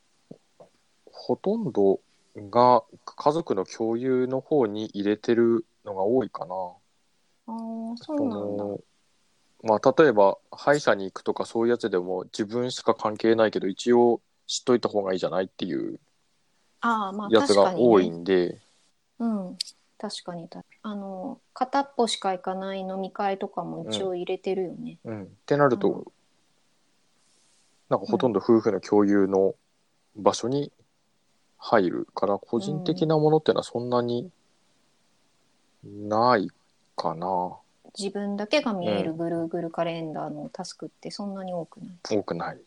[0.58, 0.68] 構
[1.06, 2.00] ほとんど
[2.50, 6.54] が家族の共有の方に入れてるのが多いかな。
[7.46, 8.64] ああそうなんだ。
[8.64, 8.80] の
[9.62, 15.98] まあ、例えば歯医者に行くとかそういうやつでも自分しか関係ないけど一応知っといた方がいいじゃないっていう
[16.82, 18.60] ああまあやつ確かに、ね、が多いんで、
[19.18, 19.56] うん、
[19.98, 24.98] 確かにたあの片っぽしか行かない飲み会とかも一応入れてるよね。
[25.04, 26.04] うん、ってなると、うん。
[27.88, 29.54] なんかほとんど夫婦の共有の
[30.14, 30.72] 場所に
[31.56, 34.30] 入るから個人的なものっていうのはそんなに
[35.84, 36.50] ない
[36.96, 37.56] かな、
[37.98, 39.20] 自分だけが見えるうん。
[39.20, 41.88] Google カレンダーのタスクってそんなに多くない。
[42.10, 42.58] 多くない。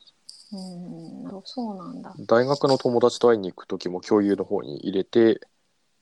[0.53, 2.13] うん、そうなんだ。
[2.19, 5.41] 大学の友達と会いに行く時も共有の方に入れて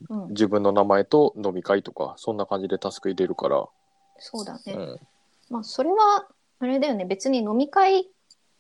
[0.10, 3.66] うん、自分の名前と飲み会とかそんな感じでタスク入れるから、
[4.20, 4.74] そうだね。
[4.74, 5.00] うん、
[5.50, 6.28] まあそれは
[6.60, 7.06] あれだよね。
[7.06, 8.06] 別に飲み会っ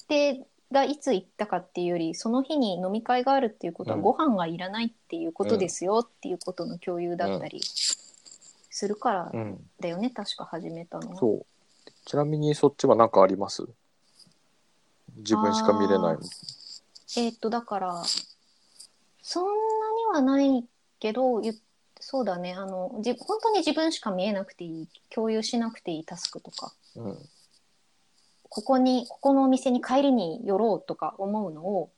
[0.07, 4.01] てがいつ行ったかっていうより、その日に飲み会があるっていうことはうん。
[4.01, 7.61] ご飯がいらないっていうことですよっていうことの共有だったり
[8.76, 10.10] するからうん、だよね。
[10.10, 11.16] 確か始めたのは。
[11.18, 11.46] そう。
[12.06, 13.66] ちなみにそっちは何かあります？
[15.16, 16.20] 自分しか見れないの。
[17.18, 18.04] えーっと、だから、
[19.22, 20.66] そんなにはない
[21.00, 21.58] けど、ゆ
[22.02, 27.30] そうだね、あの、じ本当に自分しか見えなくていい、共有しなくていいタスクとか、うん。
[28.50, 31.90] ここに、ここのお店に帰りに寄ろうとか思うのを、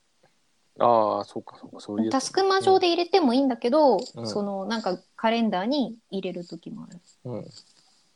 [0.80, 4.28] ああそうかそうかそういうタスクマ上で入れてもいいんだけど、うん。
[4.28, 7.00] その、なんかカレンダーに入れる時もある。
[7.26, 7.46] うん。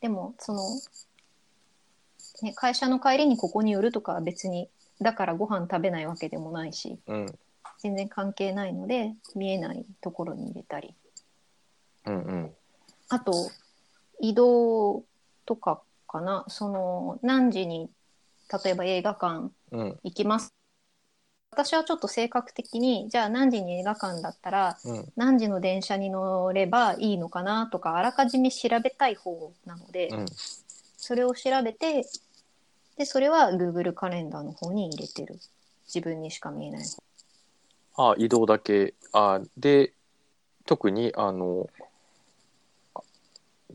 [0.00, 0.62] でも、その、
[2.42, 4.68] ね、会社の帰りにここに寄るとかは別に、
[5.00, 7.38] だからご飯食べないわけでもないし、うん。
[7.78, 10.94] 全然関係ないので見えないところに入れたり。
[12.06, 12.54] うんうん。
[13.08, 13.32] あと
[14.20, 15.04] 移動
[15.46, 16.44] とかかな。
[16.48, 17.90] その何時に
[18.64, 19.98] 例えば映画館うん。
[20.04, 20.54] 行きます
[21.52, 25.12] 私はちょっと性格的にじゃあ何時に映画館だったらうん。
[25.16, 30.26] 何時の電車に乗ればいいのかなとかあらかじめ調べたい方なので、うん。
[30.96, 32.06] それを調べて
[32.96, 35.38] でそれは Google カレンダーの方に入れてる。
[35.86, 36.86] 自分にしか見えない。
[37.96, 38.94] あ移動だけ。
[39.12, 39.92] あで
[40.64, 41.68] 特にあの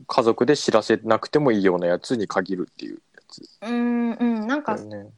[0.07, 3.41] 家族で知らせなくてもいいようなやつに限るっていうやつ。
[3.61, 4.47] うーんうん。
[4.47, 5.11] なんかだよね。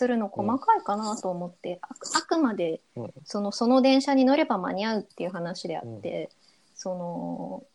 [0.00, 3.12] するの細かいかなと思って、あくあくまでうん。
[3.24, 6.30] そのその電車に乗れば間に合うっていう話であって、
[6.74, 6.94] そ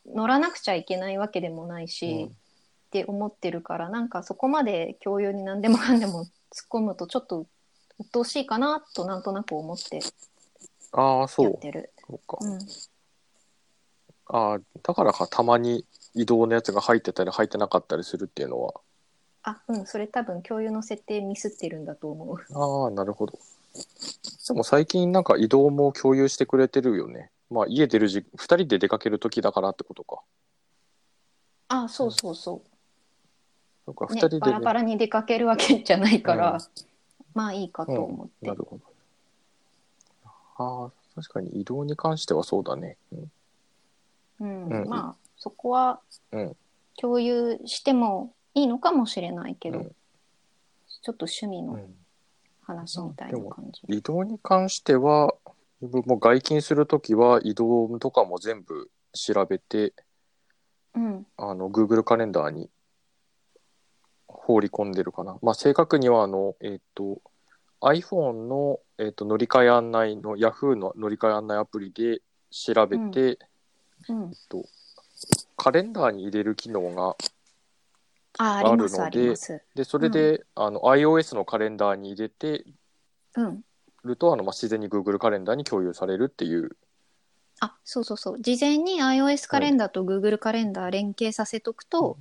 [0.08, 6.30] の乗らなくちゃいけないわけでもないし、って思ってるからなんかそこまで共有に何でもかんでも突っ
[6.72, 7.46] 込むとちょっと
[8.00, 10.00] 鬱陶しいかなとなんとなく思って
[10.94, 11.46] ああそう。
[11.46, 11.92] やってる。
[12.08, 12.60] そうか、うん。
[14.28, 18.74] ああだからかたまに移動のやつが入ってたり入ってなかったりするっていうのは
[19.48, 22.38] あうんそれ多分共有の設定ミスってるんだと思う。
[22.54, 23.40] ああなるほど。
[24.48, 27.30] でも最近なんか移動も共有してくれてるよね。
[27.52, 30.22] まあ家出る時2人で出かける時だからってことか。
[31.68, 32.64] あそうそうそ
[33.86, 34.40] なんかう、2ね人で、ね。
[34.42, 36.60] バラバラに出かけるわけじゃないから、うん。
[37.36, 38.48] まあいいかと思って。
[38.48, 38.84] なるほど。
[40.58, 43.32] ああ確かに移動に関してはそうだね、うん
[44.40, 44.90] うんうん。
[44.90, 46.00] まあそこは
[46.32, 46.56] うん。
[46.98, 49.86] 共有してもいいのかもしれないけど、うん。
[51.02, 51.96] ちょっと趣味のうん。
[52.66, 53.82] 話みたいな感じ。
[53.88, 55.36] 移動に関しては
[55.82, 59.94] 自分も外勤するときは移動とかも全部調べて
[60.96, 61.28] うん。
[61.38, 62.70] あの Google カレンダーに
[64.28, 65.38] 放り込んでるかな。
[65.42, 67.22] まあ、正確にはあの、えっ、と
[67.82, 73.38] iPhone の、えー、と乗り換え案内の Yahoo の乗り換え案内アプリで調べて、
[74.10, 74.32] うん、
[75.58, 77.16] カレンダーに入れる機能が
[78.38, 79.36] あるので。
[79.76, 82.66] でそれで、あの iOS のカレンダーに入れて
[83.36, 83.62] うん。
[84.04, 86.78] るとあの、まあ、自然に Google カレンダーに共有されるっていう。
[87.62, 92.18] あそうそうそう事前に iOS カレンダーと Google カレンダー連携させとくと、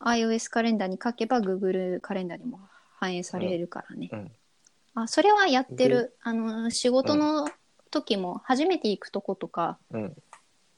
[0.00, 2.58] iOS カレンダーに書けば Google カレンダーにも
[2.96, 4.08] 反映されるからね。
[4.12, 4.32] うん
[4.94, 7.48] あそれはやってるあの仕事の
[7.90, 10.16] 時も初めて行くとことか、うん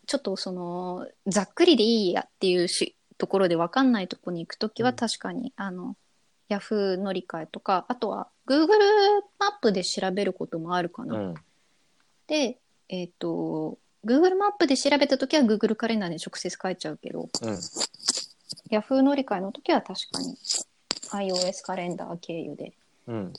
[0.06, 5.96] ちょっとそのざっくりでいいやっていうしところで分かんないとこに行く時はうん確かに、あの
[6.48, 8.66] Yahoo 乗り換えとかあとは Google
[9.38, 11.16] マップで調べることもあるかな。
[11.16, 11.34] うん
[12.26, 12.58] で、
[12.88, 17.58] えっ、と Google マップで調べた時は Google カレンダーに直接書いちゃうけどうん
[18.70, 20.36] Yahoo 乗り換えの時は確かに
[21.10, 22.72] iOS カレンダー経由で
[23.06, 23.32] うん、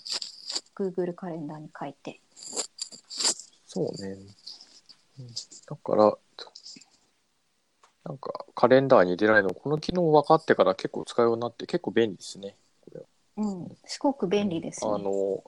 [0.76, 2.20] Google カレンダーに書いて。
[3.68, 4.18] そうね。
[5.20, 5.28] うん
[5.68, 6.18] だから、
[8.06, 12.56] なんかカレンダーに入れられるの、この機能分かってから結構使うようになって結構便利ですね。
[13.38, 14.92] うん、すごく便利ですね。
[14.92, 15.44] あの、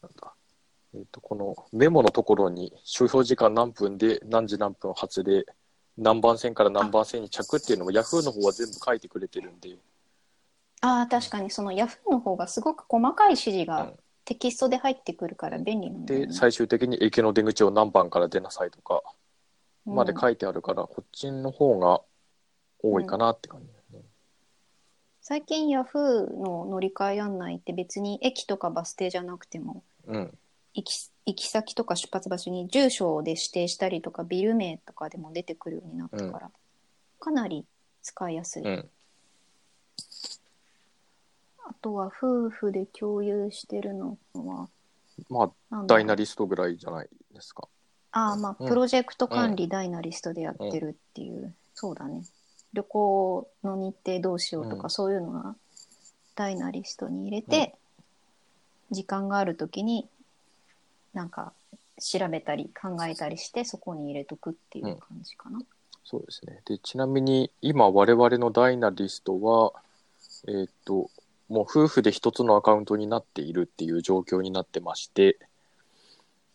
[0.00, 0.32] なんだ。
[0.94, 5.44] えっ、と、このメモのところに、所要時間何分で何時何分発で、
[5.98, 9.76] 何番線から何番線に着っていうのも Yahoo の方は全部書いてくれてるんで、
[10.80, 13.94] ああ、確かにその Yahoo の方がすごく細かい指示うがん
[14.24, 16.32] テキストで入ってくるから便利なんだよで、ね。
[16.32, 19.00] 最終的に駅の出口を何番から出なさいとかうん
[19.86, 22.02] まで書いてあるから、こっちの方が
[22.82, 23.68] 多いかなって感じ。
[25.24, 30.38] 最近 Yahoo の乗り換え案内って別に駅とかバス停じゃなくてもうん。
[30.74, 36.50] 行き行き先とか出発場所に住所で指定したりとかビル名とかでも出てくるようになったから、
[37.20, 37.64] かなり
[38.02, 38.62] 使いやすい。
[38.64, 38.90] うん。
[41.64, 44.68] あとは夫婦で共有してるのは
[45.28, 47.68] まあ、ダイナリストぐらいじゃないですか。
[48.12, 48.68] ああまあうん。
[48.68, 52.22] プロジェクト管理ダイナリストでやってるっていう、そうだね。
[52.72, 54.90] 旅行の日程どうしようとか、うん。
[54.90, 55.56] そういうのは
[56.36, 57.74] ダイナリストに入れて、
[58.90, 60.06] 時間がある時に
[61.14, 61.52] なんか
[61.98, 65.60] 調べたり考えたりしてそこに入れとくっていう感じかな。
[66.04, 66.60] そうですね。
[66.66, 69.72] で、ちなみに今我々のダイナリストは、
[70.48, 71.10] えーっと、
[71.48, 75.38] もう夫婦で一つのアカウントになっているっていう状況になってまして、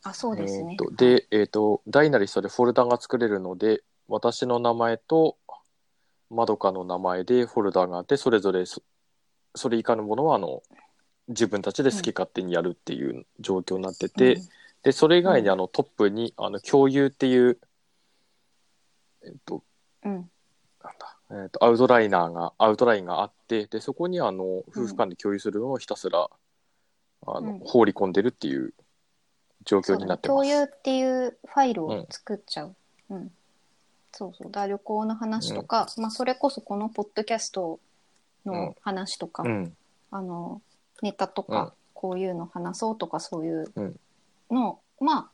[0.03, 0.73] あそうですね。
[0.73, 5.37] えとで、えーっと、ダイナリストでフォルダが作れるので、私の名前と
[6.29, 8.81] まどかの名前でフォルダがあって、それぞれそ
[9.55, 10.61] それ以下のものはあの
[11.27, 14.37] 自分たちで好き勝手にやるっていう状況になってて、
[14.83, 15.53] でそれ以外にうん。
[15.53, 17.59] あのトップにあの共有っていう、
[19.25, 19.63] えっと
[20.03, 20.31] うん、うん
[20.83, 26.29] なんだ、えっとアウトライナーがアウトラインがあってでそこにあの夫婦間で共有するのをひたすら、
[27.25, 27.59] あのうん。
[27.65, 28.73] 放り込んでるっていう
[29.67, 30.35] 状況になってます。
[30.35, 32.75] 共有っていうファイルを作っちゃう。
[33.11, 33.31] うん。
[34.11, 34.51] そうそう。
[34.51, 37.79] だ旅行の話とか、まあそれこそこのポッドキャスト
[38.45, 39.77] の話とか、うん、
[40.09, 40.61] あの、
[41.03, 43.99] ネタとか、うんこういうの話そうとかそういううん
[44.99, 45.29] まあ、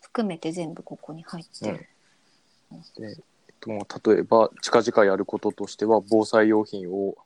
[0.00, 1.88] 含めて全部ここに入ってる。
[2.96, 3.16] でえっ
[3.60, 7.16] と、例えば近々やることとしては防災用品を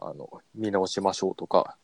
[0.00, 1.76] あの見直しましょうとか、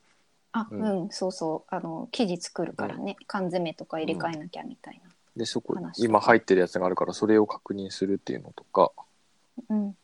[0.56, 1.74] あ、ううんん、そうそう。
[1.74, 5.00] あの、記事作るからね、缶詰とか入れ替えなきゃみたい
[5.36, 8.92] でそこ今入ってるやつがあるからそれを確認するっていうのとか、
[9.68, 9.76] な。
[9.76, 9.96] うん。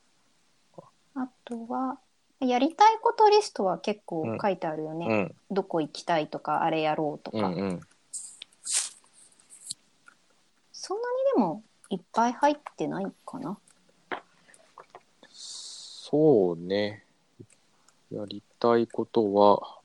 [1.14, 2.00] あとは、
[2.40, 5.06] やりたいことリストは結構書いてあるよね。
[5.08, 7.38] うんどこ行きたいとか、あれやろうとか。
[7.38, 7.80] うんうん、
[10.72, 13.56] そんなにでもいっぱい入ってないかな。
[15.32, 17.04] そうね
[18.10, 19.79] やりたいことは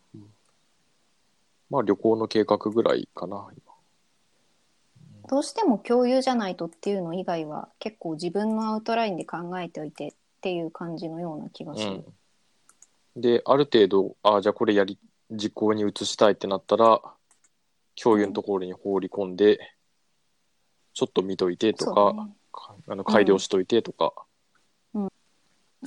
[1.76, 3.50] まあ旅行の計画ぐらいかな
[5.28, 12.06] どうしても共有じゃないとっていうの以外は結構自分のアウトラインで考えておいてっていう感じのような気がする。
[13.16, 14.98] うん、である程度あじゃあこれやり
[15.32, 17.02] 実行に移したいってなったら
[18.02, 19.60] 共有のところに放り込んで、
[20.94, 22.30] ちょっと見といてとか、ね。
[22.54, 24.14] かあの改良しといてとか、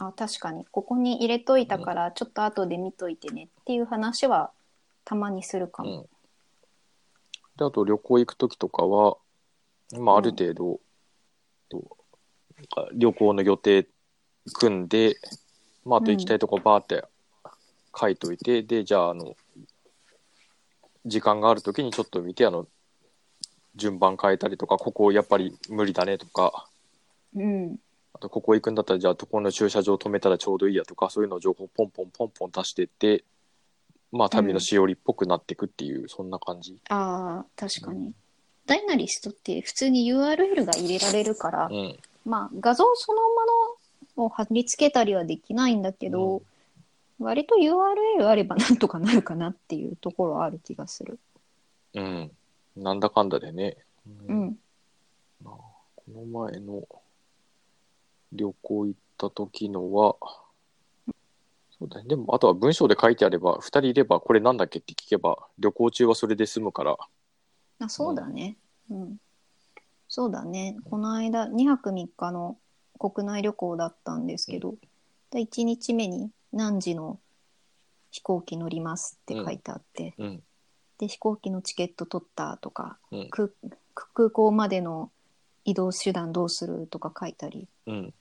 [0.01, 0.67] あ確かに。
[0.71, 4.51] ここに入れといたからちょっと後で見といてねっていう話は
[5.09, 5.89] たまにするかうん。
[5.89, 6.09] も。
[7.57, 9.17] であと旅行行く時とかは、
[9.99, 10.81] まあ、ある程度、
[11.71, 11.97] と
[12.55, 13.89] なんか旅行の予定
[14.53, 15.17] 組んで、
[15.87, 17.05] まあ、あと行きたいとこバーって
[17.99, 19.35] 書いといて、でじゃああの
[21.07, 22.67] 時間がある時にちょっと見てあの
[23.77, 26.69] 順番変えたりとかここやっぱり無理だねとか
[27.35, 27.77] うん、
[28.13, 33.25] あとここ行くんだったらじゃあここの駐車場止めたらちょうどいいやとかそういうのを情報ポンポンポンポン出してって
[34.13, 36.79] まあ旅のしおりっぽくなっていくっていう、そんな感じ。
[36.89, 38.13] ああ確かに。
[38.67, 41.99] ダイナリストって普通に URL が入れられるから、うん。
[42.25, 43.29] まあ画像そのも
[44.17, 46.43] のを貼り付けたりはできないんだけど、
[47.19, 51.19] 割と URL あればなんとかなるかなっていうところはある気がする。
[51.95, 52.31] うん、
[52.77, 53.77] なんだかんだでね、
[54.29, 54.59] ううん。
[55.45, 55.59] こ
[56.09, 56.87] の前の
[58.33, 60.17] 旅行行った時のは、
[61.79, 66.97] そうだね、でもあとは文章で書いてあれば、2人いればこれなんだっけって聞けば、旅行中はそれで済むから、
[67.81, 68.57] あそうだね。
[68.91, 69.17] うん。
[70.09, 70.77] そうだね。
[70.91, 72.59] この間、2泊3日の
[72.99, 74.75] 国内旅行だったんですけど、
[75.31, 77.21] で1日目に何時の
[78.11, 80.43] 飛行機乗りますって書いてあって、うん、
[80.99, 83.51] で、飛行機のチケット取ったとか、うん、空
[83.95, 85.11] 空港までの
[85.65, 88.15] 移動手段どうするとか書いたり、うん、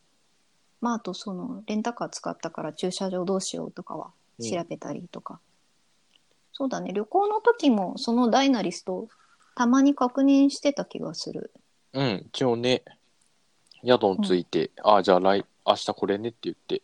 [0.82, 4.50] まあ、あとそのレンタカー使ったから駐車場どうしようとかはうん。
[4.50, 5.40] 調べたりとか、
[6.54, 6.92] そうだね。
[6.94, 9.08] 旅行の時もそのダイナリスト
[9.56, 11.52] たまに確認してた気がする。
[11.94, 12.84] うん、一応ね、
[13.84, 16.84] 宿について、ああ、じゃあ来、明日これねって言って、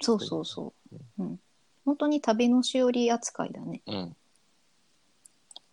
[0.00, 1.40] そうそうそう、うん、
[1.84, 3.82] 本当に旅のしおり扱いだね。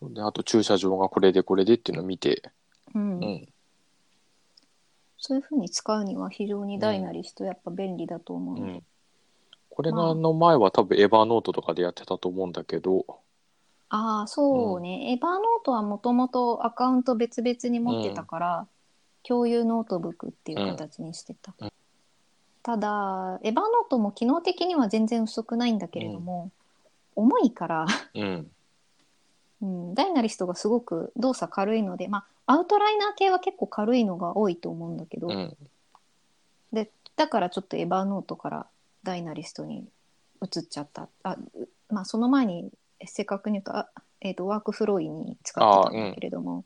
[0.02, 0.14] うん。
[0.14, 2.50] で、あと駐車場がこれでこれでっていうのを見て、
[2.94, 3.48] うん、うん、
[5.20, 8.82] そういうふうに使うには非常にダイナリストやっぱ便利だと思う、うん。
[9.68, 13.04] これの前は多分エヴァーノートとかでやってたと思うんだけど、
[13.90, 18.66] ああそうね、 Evernoteはもともとアカウント別々に持ってたから、
[19.22, 21.72] 共有ノートブックっていう形にしてた、うん。
[22.62, 26.50] ただ Evernoteも機能的には全然薄くないんだけれども、
[27.14, 27.86] 重いから、
[29.62, 35.56] うん、うん、 Dynalist がすごく動作軽いので、まあ、アウトライナー系は結構軽いのが多いと思うんだけど、うん、
[36.72, 38.66] でだからちょっと Evernoteから
[39.02, 39.84] Dynalist に
[40.42, 42.70] 移っちゃったあうまあその前に
[43.04, 43.88] 正確に言うとあ、
[44.20, 46.64] えー、と WorkFlowy に使ってたんだけれども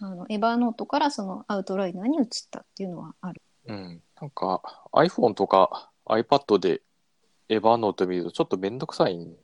[0.00, 3.42] あ、の Evernoteからそのアウトライナーに移ったっていうのはある。
[3.66, 4.02] うん。
[4.20, 4.62] なんか
[4.92, 6.82] iPhone とか iPad で
[7.48, 9.34] Evernote見るとちょっとめんどくさいん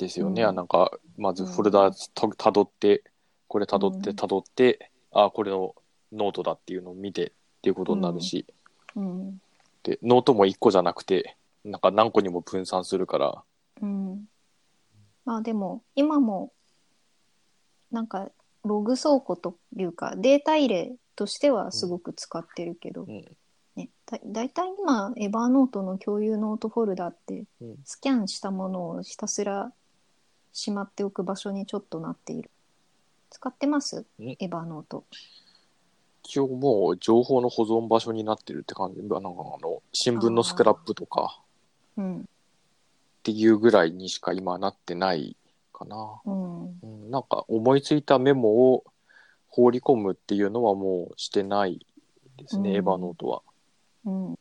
[0.00, 0.42] ですよね。
[0.42, 0.54] うん。
[0.54, 3.04] なんか、まずフォルダたたどって、
[3.48, 4.16] これたどってうん。
[4.16, 5.74] たどって、あ、これの
[6.12, 7.32] ノートだっていうのを見てっ
[7.62, 8.46] ていうことになるし、
[8.96, 9.40] うん。
[9.82, 13.42] で、ノートも1個じゃなくて、なんか何個にも分散するから、
[13.82, 14.24] うん、
[15.24, 16.52] まあでも今も
[17.90, 18.30] なんか
[18.64, 23.24] ログ倉庫というかデータ入れとしてはすごく使ってるけど、うん。
[23.76, 27.76] ね、だだいたい今 Evernote の共有ノートフォルダってうん。
[27.84, 29.72] スキャンしたものをひたすら
[30.52, 32.50] しまっておく場所にちょっとなっている。
[33.30, 34.00] 使ってます？
[34.18, 35.04] んエヴァーノート。
[36.24, 39.00] 一応もう情報の保存場所になってるって感じ？
[39.00, 41.40] なんかあの、新聞のスクラップとか。
[41.96, 42.20] うん。
[42.20, 42.22] っ
[43.22, 45.36] ていうぐらいにしか今なってない
[45.72, 46.20] かな。
[46.24, 46.64] うん。
[46.64, 48.84] うん、なんか思いついたメモを
[49.48, 51.84] 放り込むっていうのはもうしてない
[52.36, 52.76] ですね、うん。
[52.76, 53.42] エヴァノートは。
[54.06, 54.38] うん、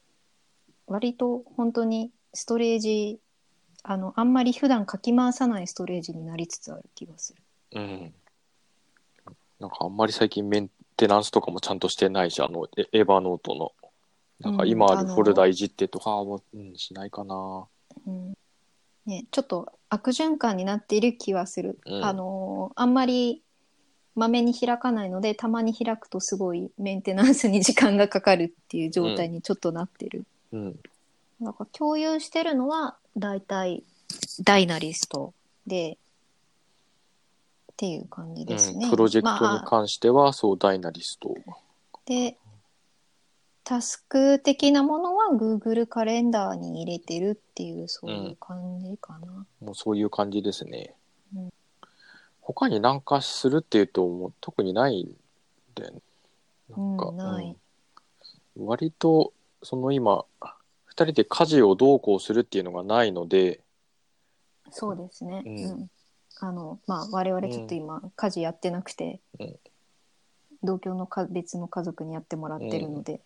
[0.87, 3.19] 割と本当にストレージ
[3.83, 7.41] あのあんまり普段書き回さないストレージになりつつある気がする。
[7.73, 8.13] うん。
[9.59, 13.71] なんかあんまり最近メンテナンスとかもちゃんとしてないし、あの、エエヴァノートの。
[14.39, 17.67] なんか今あるフォルダいじってとかも、うん、しないかな。
[18.07, 18.33] うん
[19.05, 21.79] ね、ちょっと悪循環になっている気はする。
[21.85, 23.41] うんあのあんまり
[24.15, 30.25] まめに開かないのでたまに開くとすごいメンテナンスに時間がかかるっていう状態にちょっとなってる。
[30.51, 30.79] うん。
[31.39, 33.83] なんか共有してるのは大体
[34.43, 35.33] ダイナリスト
[35.67, 38.85] でっていう感じですね。
[38.85, 41.35] うん、プロジェクトまあに関しては、そう、ダイナリスト。
[42.05, 42.37] で
[43.63, 49.45] タスク的なものは Google カレンダーに入れてるっていうそういう感じかな。
[49.61, 50.95] もうそういう感じですね。
[51.35, 51.49] うん
[52.49, 55.15] 他に何かするっていうと、もう特にないん
[55.75, 56.01] だよね。
[56.75, 57.55] なんか、うん
[58.57, 60.49] 割と、その今、二
[61.05, 63.61] 人で家事をどうこうするっていうのがないので、
[64.71, 65.43] そうですね。
[65.45, 65.89] ううんん。
[66.41, 69.55] あの、まあ、我々ちょっと今、家事やってなくて、うん
[70.61, 73.21] 同居のか別の家族にやってもらってるので。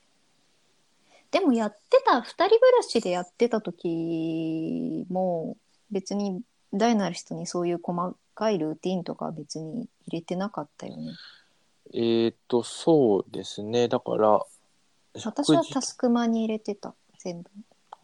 [1.31, 5.57] でもやってた、二人暮らしでやってた時も、
[5.89, 6.41] 別に
[6.73, 11.13] ダイナリストにそういう細かいルーティンとかは別に入れてなかったよね。
[11.91, 13.87] えーっと、そうですね。
[13.87, 14.45] だから、
[15.15, 16.93] 私はタスクマに入れてた、
[17.23, 17.49] 全部。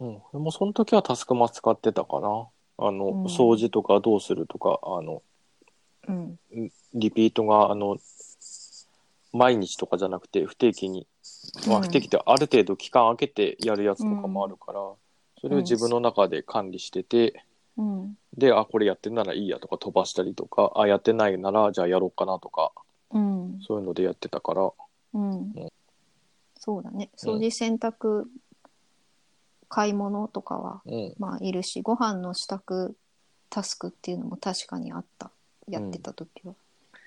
[0.00, 2.48] うん、でもその時はタスクマ使ってたかな。
[2.78, 5.22] あの、うん掃除とかどうするとか、あの、
[6.08, 6.38] うん。
[6.94, 7.98] リピートが、あの、
[9.32, 11.06] 毎日とかじゃなくて不定期に、
[11.68, 14.80] まあ、うん不定期ってある程度期間空けてやるやつとかもあるから、
[15.40, 17.44] それを自分の中で管理してて、
[17.76, 18.18] うん。
[18.36, 22.72] で、あ、これやってんならいいやとか飛ばしたりとか、あ、やってないならじゃあやろうかなとか、
[23.10, 23.58] うん。
[23.60, 24.70] そういうのでやってたから、
[25.12, 25.52] うん、
[26.58, 28.24] そうだね掃除洗濯、
[29.70, 32.94] 買い物とかはうん、まあいるしご飯の支度
[33.48, 35.30] タスクっていうのも確かにあった。
[35.70, 36.98] やってた時は、だ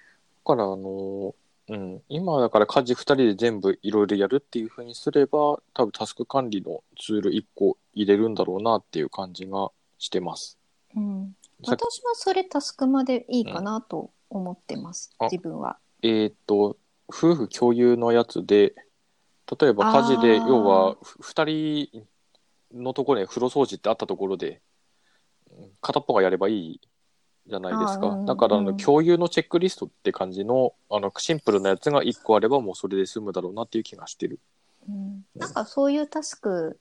[0.46, 1.36] から、あの、
[1.70, 10.58] うん、今だから家事2人で全部いろいろやるっていうふうにすれば、多分タスク管理のツール1個入れるんだろうなっていう感じがしてます。
[10.96, 11.82] うん、さっき。
[11.82, 15.26] 私はそれタスクまでいいかなと思ってます、あ。
[15.26, 15.78] 自分は。
[16.02, 16.78] えーっと、
[17.08, 18.74] 夫婦共有のやつで、
[19.60, 20.48] 例えば家事で、あー。
[20.48, 22.08] 要はふ2人
[22.74, 24.62] のところで風呂掃除ってあったところで、
[25.52, 26.82] うん片っぽがやればいい
[27.48, 28.08] じゃないですか。
[28.08, 34.40] うんだからあの、うん共有のチェックリストって感じのあのシンプルなやつが1個あればもうそれで済むだろうなっていう気がしてる。
[34.88, 36.80] うん、なんかそういうタスク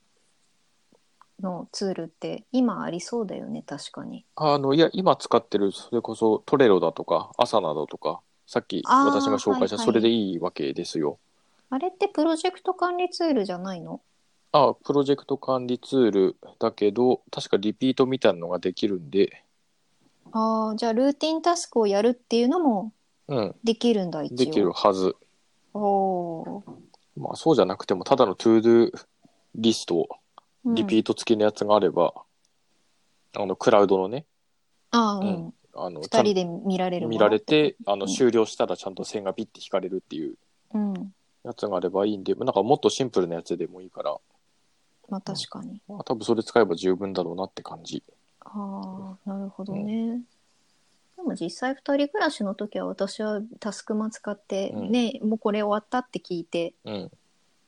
[1.42, 11.18] のツールって今ありそうだよね確かにあの、いや、今使ってる、それこそトレロだとか、アサナだとか、さっき私が紹介した、はいはいそれでいいわけですよ。
[11.70, 14.00] あれってプロジェクト管理ツールじゃないの？
[14.52, 19.44] あ、プロジェクト管理ツールだけど、確かリピートみたいなのができるんで、
[20.30, 22.92] ああじゃあルーティンタスクをやるっていうのも
[23.28, 24.36] うん、できるんだ一応。
[24.36, 25.16] できるはず。
[25.74, 26.64] おお
[27.16, 29.06] まあ、そうじゃなくても、ただの to-do
[29.54, 32.14] リスト、ー、リピート付きのやつがあれば、
[33.36, 34.26] あの、クラウドのね、
[34.90, 35.54] ああうん、うん。
[35.74, 38.12] あの、ちゃん二人で見られるもの見られて、あの、うん。
[38.12, 40.34] 終了したらちゃんと線がピッて引かれるっていう
[40.74, 41.14] うん。
[41.44, 44.16] やつがあればいいんで、なんかもっとシンプルなやつでもいいから、
[45.08, 45.80] まあ確かに。
[45.88, 48.02] まあ、多分それ使えば十分だろうなって感じ。
[48.40, 50.20] ああなるほどね、
[51.16, 54.90] でも実際二人暮らしの時は私はタスクマ使って、うん。
[54.90, 57.10] ねもうこれ終わったって聞いてうん、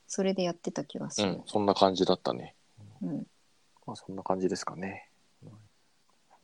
[0.07, 1.29] それでやってた気がする。
[1.29, 2.55] うん、そんな感じだったね。
[3.03, 3.27] うん。
[3.87, 5.09] まあ、そんな感じですかね。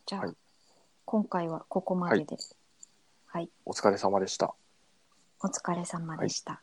[0.06, 0.36] じゃあ、はい。
[1.04, 2.36] 今回はここまでで。
[3.26, 4.54] はい、お疲れ様でした。
[5.42, 6.60] お疲れ様でした、